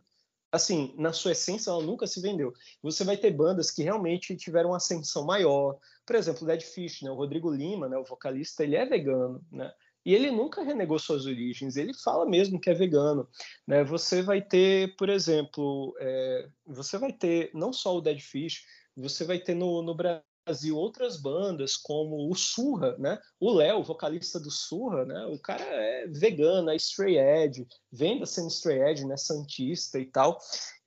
[0.51, 2.53] Assim, na sua essência, ela nunca se vendeu.
[2.81, 5.77] Você vai ter bandas que realmente tiveram uma ascensão maior.
[6.05, 7.09] Por exemplo, o Dead Fish, né?
[7.09, 7.97] O Rodrigo Lima, né?
[7.97, 9.73] O vocalista, ele é vegano, né?
[10.05, 13.27] E ele nunca renegou suas origens, ele fala mesmo que é vegano.
[13.65, 13.83] Né?
[13.83, 19.23] Você vai ter, por exemplo, é, você vai ter não só o Dead Fish, você
[19.23, 23.17] vai ter no, no Brasil outras bandas como o Surra, né?
[23.39, 25.25] O Léo, vocalista do Surra, né?
[25.27, 29.15] O cara é vegano, é Stray Edge, vem da cena Stray Edge, né?
[29.15, 30.37] Santista e tal.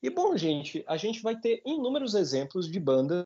[0.02, 3.24] E bom, gente, a gente vai ter inúmeros exemplos de bandas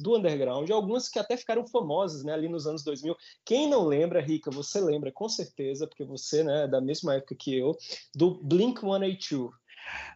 [0.00, 3.16] do underground, algumas que até ficaram famosas né, ali nos anos 2000.
[3.44, 7.34] Quem não lembra, Rica, você lembra com certeza, porque você né, é da mesma época
[7.34, 7.76] que eu,
[8.14, 9.52] do Blink 182.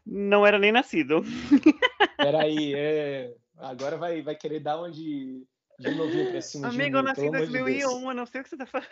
[0.04, 1.22] Não era nem nascido.
[2.16, 3.34] Peraí, é...
[3.56, 5.44] agora vai, vai querer dar uma de,
[5.78, 8.50] novinho pra cima Amigo, de eu nasci em 2001, de eu não sei o que
[8.50, 8.88] você tá falando.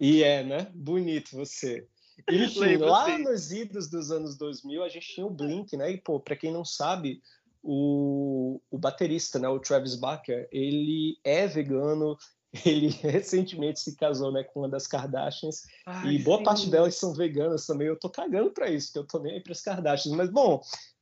[0.00, 0.70] E é, né?
[0.74, 1.86] Bonito você.
[2.30, 5.90] Enfim, lá nos idos dos anos 2000, a gente tinha o Blink, né?
[5.90, 7.20] E, pô, pra quem não sabe,
[7.64, 12.16] o, o baterista, né, o Travis Barker, ele é vegano,
[12.64, 16.44] ele recentemente se casou né, com uma das Kardashians Ai, e boa sim.
[16.44, 17.88] parte delas são veganas também.
[17.88, 20.14] Eu tô cagando para isso, porque eu tô nem aí pras Kardashians.
[20.14, 20.60] Mas, bom,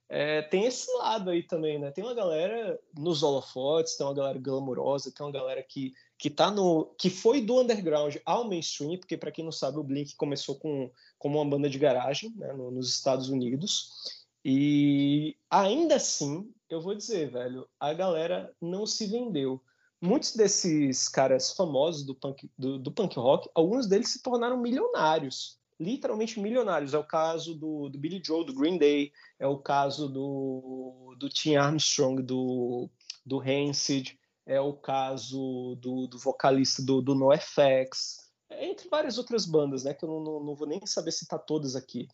[0.09, 1.91] é, tem esse lado aí também, né?
[1.91, 6.51] Tem uma galera nos holofotes, tem uma galera glamurosa, tem uma galera que, que tá
[6.51, 6.95] no.
[6.99, 10.91] que foi do underground ao mainstream, porque, para quem não sabe, o Blink começou com,
[11.19, 13.91] como uma banda de garagem né, no, nos Estados Unidos.
[14.45, 19.63] E ainda assim, eu vou dizer, velho, a galera não se vendeu.
[20.01, 25.59] Muitos desses caras famosos do punk, do, do punk rock, alguns deles se tornaram milionários,
[25.79, 26.93] literalmente milionários.
[26.93, 31.29] É o caso do, do Billy Joe, do Green Day, é o caso do, do
[31.29, 32.91] Tim Armstrong, do,
[33.25, 39.85] do Rancid, é o caso do, do vocalista do, do NoFX, entre várias outras bandas,
[39.85, 42.09] né, que eu não, não, não vou nem saber citar todas aqui.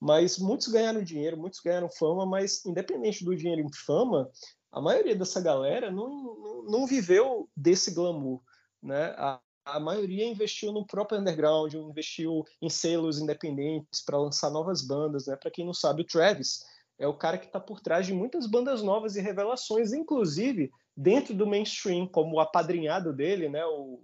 [0.00, 4.30] Mas muitos ganharam dinheiro, muitos ganharam fama, mas independente do dinheiro e fama,
[4.70, 8.40] a maioria dessa galera não, não, não viveu desse glamour,
[8.82, 9.14] né?
[9.16, 15.26] A, a maioria investiu no próprio underground, investiu em selos independentes para lançar novas bandas,
[15.26, 15.36] né?
[15.36, 16.64] Para quem não sabe, o Travis
[16.98, 21.34] é o cara que está por trás de muitas bandas novas e revelações, inclusive dentro
[21.34, 23.64] do mainstream, como o apadrinhado dele, né?
[23.64, 24.00] O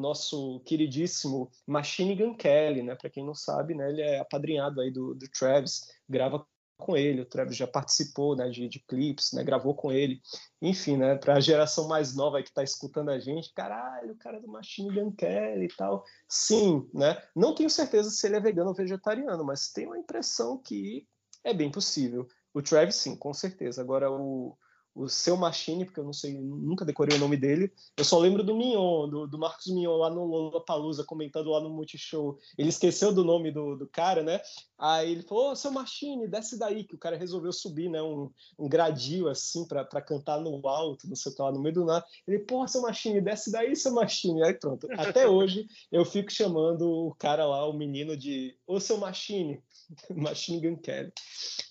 [0.00, 2.94] nosso queridíssimo Machine Gun Kelly, né?
[2.94, 3.90] Para quem não sabe, né?
[3.90, 6.44] Ele é apadrinhado aí do, do Travis, grava
[6.80, 8.48] com ele, o Travis já participou, né?
[8.48, 9.44] De, de clipes, né?
[9.44, 10.20] Gravou com ele,
[10.60, 11.14] enfim, né?
[11.16, 14.92] Para a geração mais nova que está escutando a gente, caralho, o cara do Machine
[14.92, 17.22] Gun Kelly e tal, sim, né?
[17.36, 21.06] Não tenho certeza se ele é vegano ou vegetariano, mas tenho a impressão que
[21.44, 22.26] é bem possível.
[22.52, 23.80] O Travis, sim, com certeza.
[23.80, 24.56] Agora o
[24.94, 27.72] o seu Machine, porque eu não sei, nunca decorei o nome dele.
[27.96, 31.70] Eu só lembro do Mignon, do, do Marcos Mignon lá no Lollapalooza, comentando lá no
[31.70, 32.38] Multishow.
[32.58, 34.40] Ele esqueceu do nome do, do cara, né?
[34.78, 38.02] Aí ele falou, ô, seu Machine, desce daí, que o cara resolveu subir, né?
[38.02, 41.74] Um, um gradil, assim, para cantar no alto, não sei o que lá, no meio
[41.74, 42.04] do nada.
[42.26, 44.42] Ele, porra, seu Machine, desce daí, seu Machine.
[44.42, 44.88] Aí pronto.
[44.92, 49.62] Até hoje eu fico chamando o cara lá, o menino de, ô, seu Machine.
[50.10, 51.12] Machine Gun Kelly.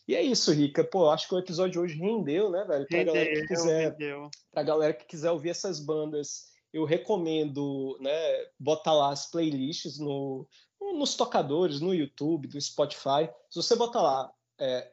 [0.08, 0.84] E é isso, Rica.
[0.84, 2.88] Pô, acho que o episódio hoje rendeu, né, velho?
[2.88, 4.30] Pra rendeu, galera que quiser, rendeu.
[4.52, 10.48] pra galera que quiser ouvir essas bandas, eu recomendo, né, botar lá as playlists no,
[10.80, 13.30] nos tocadores, no YouTube, no Spotify.
[13.50, 14.92] Se você botar lá é,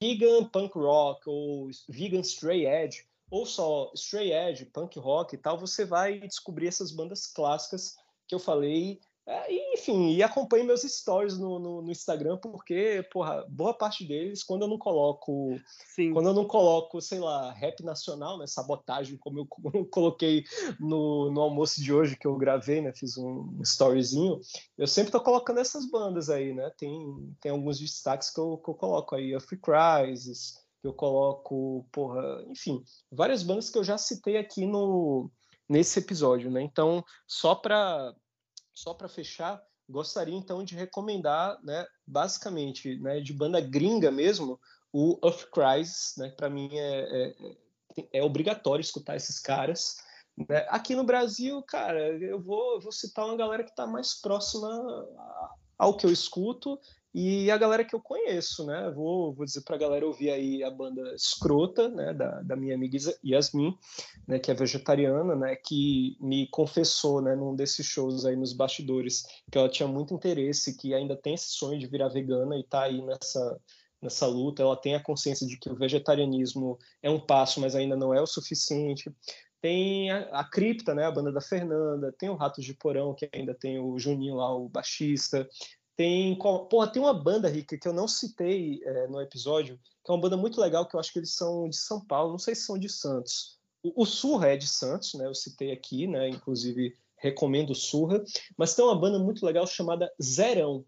[0.00, 5.58] vegan punk rock ou vegan stray edge, ou só stray edge, punk rock e tal,
[5.58, 7.96] você vai descobrir essas bandas clássicas
[8.26, 13.46] que eu falei é, enfim, e acompanhe meus stories no, no, no, Instagram, porque, porra,
[13.48, 15.58] boa parte deles, quando eu não coloco.
[15.94, 16.12] Sim.
[16.12, 18.46] Quando eu não coloco, sei lá, rap nacional, né?
[18.46, 20.44] Sabotagem, como eu, coloquei
[20.78, 22.92] no, no almoço de hoje que eu gravei, né?
[22.92, 24.40] Fiz um storyzinho.
[24.76, 26.70] Eu sempre tô colocando essas bandas aí, né?
[26.76, 30.92] Tem, tem alguns destaques que eu, que eu coloco aí, a Free Crisis, que eu
[30.92, 35.30] coloco, porra, enfim, várias bandas que eu já citei aqui no
[35.66, 36.60] nesse episódio, né?
[36.60, 38.14] Então, só para
[38.74, 44.60] só para fechar, gostaria então de recomendar, né, basicamente, né, de banda gringa mesmo,
[44.92, 49.96] o Earth Crisis, né, para mim é, é, é, obrigatório escutar esses caras.
[50.36, 50.66] Né?
[50.68, 54.68] Aqui no Brasil, cara, eu vou, eu vou citar uma galera que está mais próxima
[55.78, 56.78] ao que eu escuto
[57.14, 58.90] e a galera que eu conheço, né?
[58.90, 62.12] Vou, vou dizer para a galera ouvir aí a banda Escrota, né?
[62.12, 63.78] Da, da minha amiga Yasmin,
[64.26, 64.40] né?
[64.40, 65.54] Que é vegetariana, né?
[65.54, 67.36] Que me confessou, né?
[67.36, 71.50] Num desses shows aí nos bastidores, que ela tinha muito interesse, que ainda tem esse
[71.50, 73.60] sonho de virar vegana e tá aí nessa
[74.02, 74.62] nessa luta.
[74.62, 78.20] Ela tem a consciência de que o vegetarianismo é um passo, mas ainda não é
[78.20, 79.14] o suficiente.
[79.60, 83.28] Tem a, a Cripta, né, a banda da Fernanda, tem o Ratos de Porão, que
[83.32, 85.48] ainda tem o Juninho lá, o baixista,
[85.96, 90.14] tem, porra, tem uma banda, Rica, que eu não citei é, no episódio, que é
[90.14, 92.54] uma banda muito legal, que eu acho que eles são de São Paulo, não sei
[92.54, 93.58] se são de Santos.
[93.82, 95.26] O, o Surra é de Santos, né?
[95.26, 96.28] Eu citei aqui, né?
[96.28, 98.24] Inclusive, recomendo o Surra.
[98.56, 100.84] Mas tem uma banda muito legal chamada Zerão.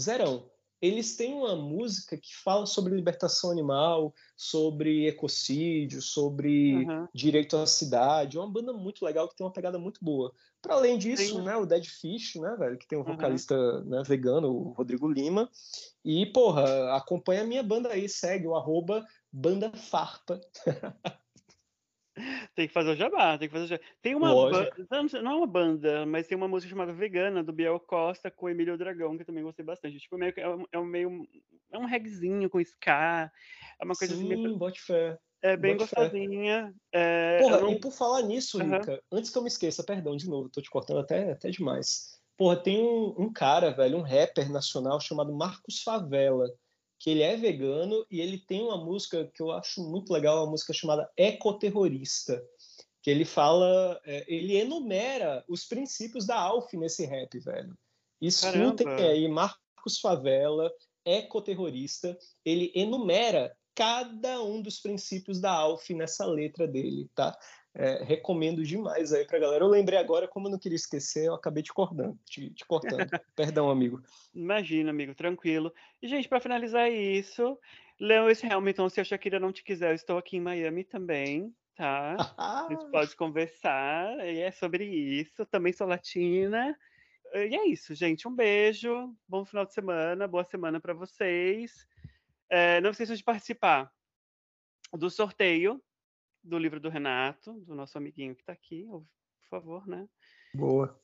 [0.00, 7.06] Zerão eles têm uma música que fala sobre libertação animal, sobre ecocídio, sobre uhum.
[7.14, 8.36] direito à cidade.
[8.36, 10.32] É uma banda muito legal que tem uma pegada muito boa.
[10.62, 11.42] Para além disso, Sim.
[11.42, 13.84] né, o Dead Fish, né, velho, que tem um vocalista uhum.
[13.84, 15.50] né, vegano, o Rodrigo Lima.
[16.04, 20.40] E, porra, acompanha a minha banda aí, segue o arroba Banda Farpa.
[22.54, 23.84] Tem que fazer o jabá, tem que fazer o jabá.
[24.02, 24.70] Tem uma banda,
[25.22, 28.48] não é uma banda, mas tem uma música chamada Vegana, do Biel Costa, com o
[28.48, 29.98] Emílio Dragão, que eu também gostei bastante.
[29.98, 31.28] Tipo, meio, é, um, é um meio.
[31.72, 33.30] É um regzinho com ska.
[33.80, 34.42] É uma coisa Sim, assim.
[34.42, 34.56] Meio...
[34.56, 35.18] bote fé.
[35.42, 36.74] É bem bote gostosinha.
[36.92, 37.72] É, Porra, não...
[37.72, 38.78] e por falar nisso, uhum.
[38.78, 42.20] Rica, antes que eu me esqueça, perdão de novo, tô te cortando até, até demais.
[42.36, 46.46] Porra, tem um, um cara, velho, um rapper nacional chamado Marcos Favela
[47.00, 50.50] que ele é vegano e ele tem uma música que eu acho muito legal, uma
[50.50, 52.44] música chamada Ecoterrorista,
[53.02, 57.74] que ele fala, é, ele enumera os princípios da ALF nesse rap, velho.
[58.20, 59.08] Escutem Caramba.
[59.08, 60.70] aí, Marcos Favela,
[61.02, 67.34] Ecoterrorista, ele enumera cada um dos princípios da ALF nessa letra dele, tá?
[67.74, 69.64] É, recomendo demais aí pra galera.
[69.64, 72.18] Eu lembrei agora, como eu não queria esquecer, eu acabei te cortando.
[72.24, 73.08] Te, te cortando.
[73.36, 74.02] Perdão, amigo.
[74.34, 75.72] Imagina, amigo, tranquilo.
[76.02, 77.56] E, gente, para finalizar isso,
[78.00, 82.16] Lewis Hamilton, se a Shakira não te quiser, eu estou aqui em Miami também, tá?
[82.36, 85.46] a gente pode conversar, e é sobre isso.
[85.46, 86.76] Também sou latina.
[87.32, 88.26] E é isso, gente.
[88.26, 91.86] Um beijo, bom final de semana, boa semana para vocês.
[92.48, 93.88] É, não esqueçam de participar
[94.92, 95.80] do sorteio
[96.42, 100.06] do livro do Renato, do nosso amiguinho que está aqui, por favor, né?
[100.54, 100.98] Boa.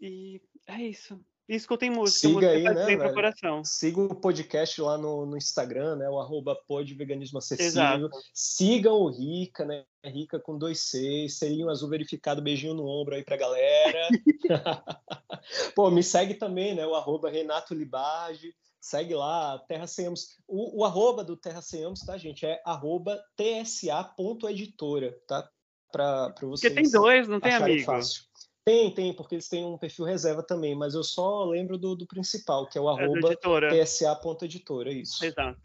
[0.00, 1.20] E é isso.
[1.48, 3.64] Escutem música, Siga música aí, né, bem coração.
[3.64, 6.08] Siga o podcast lá no, no Instagram, né?
[6.08, 7.66] O arroba podveganismo acessível.
[7.66, 8.10] Exato.
[8.32, 9.84] Sigam o Rica, né?
[10.04, 14.08] Rica com dois Cs, selinho azul verificado, beijinho no ombro aí pra galera.
[15.74, 16.86] Pô, me segue também, né?
[16.86, 20.36] O arroba Renato Libage segue lá, Terra Senhamos.
[20.46, 22.44] O, o arroba do Terra Senhamos, tá, gente?
[22.44, 25.48] É arroba tsa.editora, tá?
[25.90, 26.72] Para vocês.
[26.72, 27.84] Porque tem dois, não tem amigo?
[27.84, 28.24] Fácil.
[28.64, 32.06] Tem, tem, porque eles têm um perfil reserva também, mas eu só lembro do, do
[32.06, 35.24] principal, que é o é arroba tsa.editora, é isso.
[35.24, 35.60] Exato.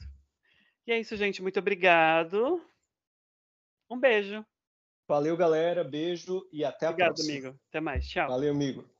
[0.85, 1.41] E é isso, gente.
[1.41, 2.61] Muito obrigado.
[3.89, 4.45] Um beijo.
[5.07, 5.83] Valeu, galera.
[5.83, 7.31] Beijo e até Obrigado, a próxima.
[7.31, 7.63] Obrigado, amigo.
[7.69, 8.07] Até mais.
[8.07, 8.27] Tchau.
[8.27, 8.96] Valeu, amigo.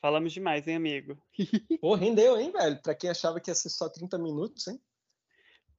[0.00, 1.18] Falamos demais, hein, amigo?
[1.80, 2.80] Pô, rendeu, hein, velho?
[2.82, 4.80] Pra quem achava que ia ser só 30 minutos, hein?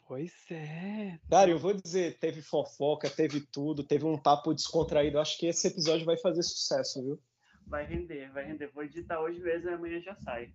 [0.08, 1.18] Pois é.
[1.30, 5.20] Cara, eu vou dizer, teve fofoca, teve tudo, teve um papo descontraído.
[5.20, 7.20] Acho que esse episódio vai fazer sucesso, viu?
[7.66, 8.68] Vai render, vai render.
[8.74, 10.54] Vou editar hoje mesmo e amanhã já sai.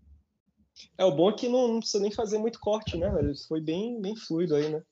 [0.98, 3.32] É, o bom é que não, não precisa nem fazer muito corte, né, velho?
[3.48, 4.82] Foi bem, bem fluido aí, né?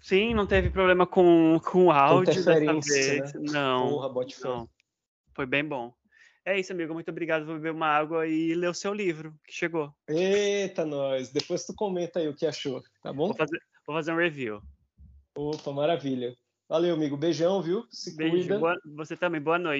[0.00, 3.32] Sim, não teve problema com, com o áudio dessa vez.
[3.34, 3.50] Né?
[3.50, 3.88] Não.
[3.88, 4.68] Porra, bote não.
[5.34, 5.92] Foi bem bom.
[6.50, 6.92] É isso, amigo.
[6.92, 7.46] Muito obrigado.
[7.46, 9.94] Vou beber uma água e ler o seu livro, que chegou.
[10.08, 11.30] Eita, nós.
[11.30, 13.28] Depois tu comenta aí o que achou, tá bom?
[13.28, 14.60] Vou fazer, vou fazer um review.
[15.36, 16.34] Opa, maravilha.
[16.68, 17.16] Valeu, amigo.
[17.16, 17.86] Beijão, viu?
[17.88, 18.32] Se Beijo.
[18.32, 18.58] cuida.
[18.58, 19.40] Boa, você também.
[19.40, 19.78] Boa noite.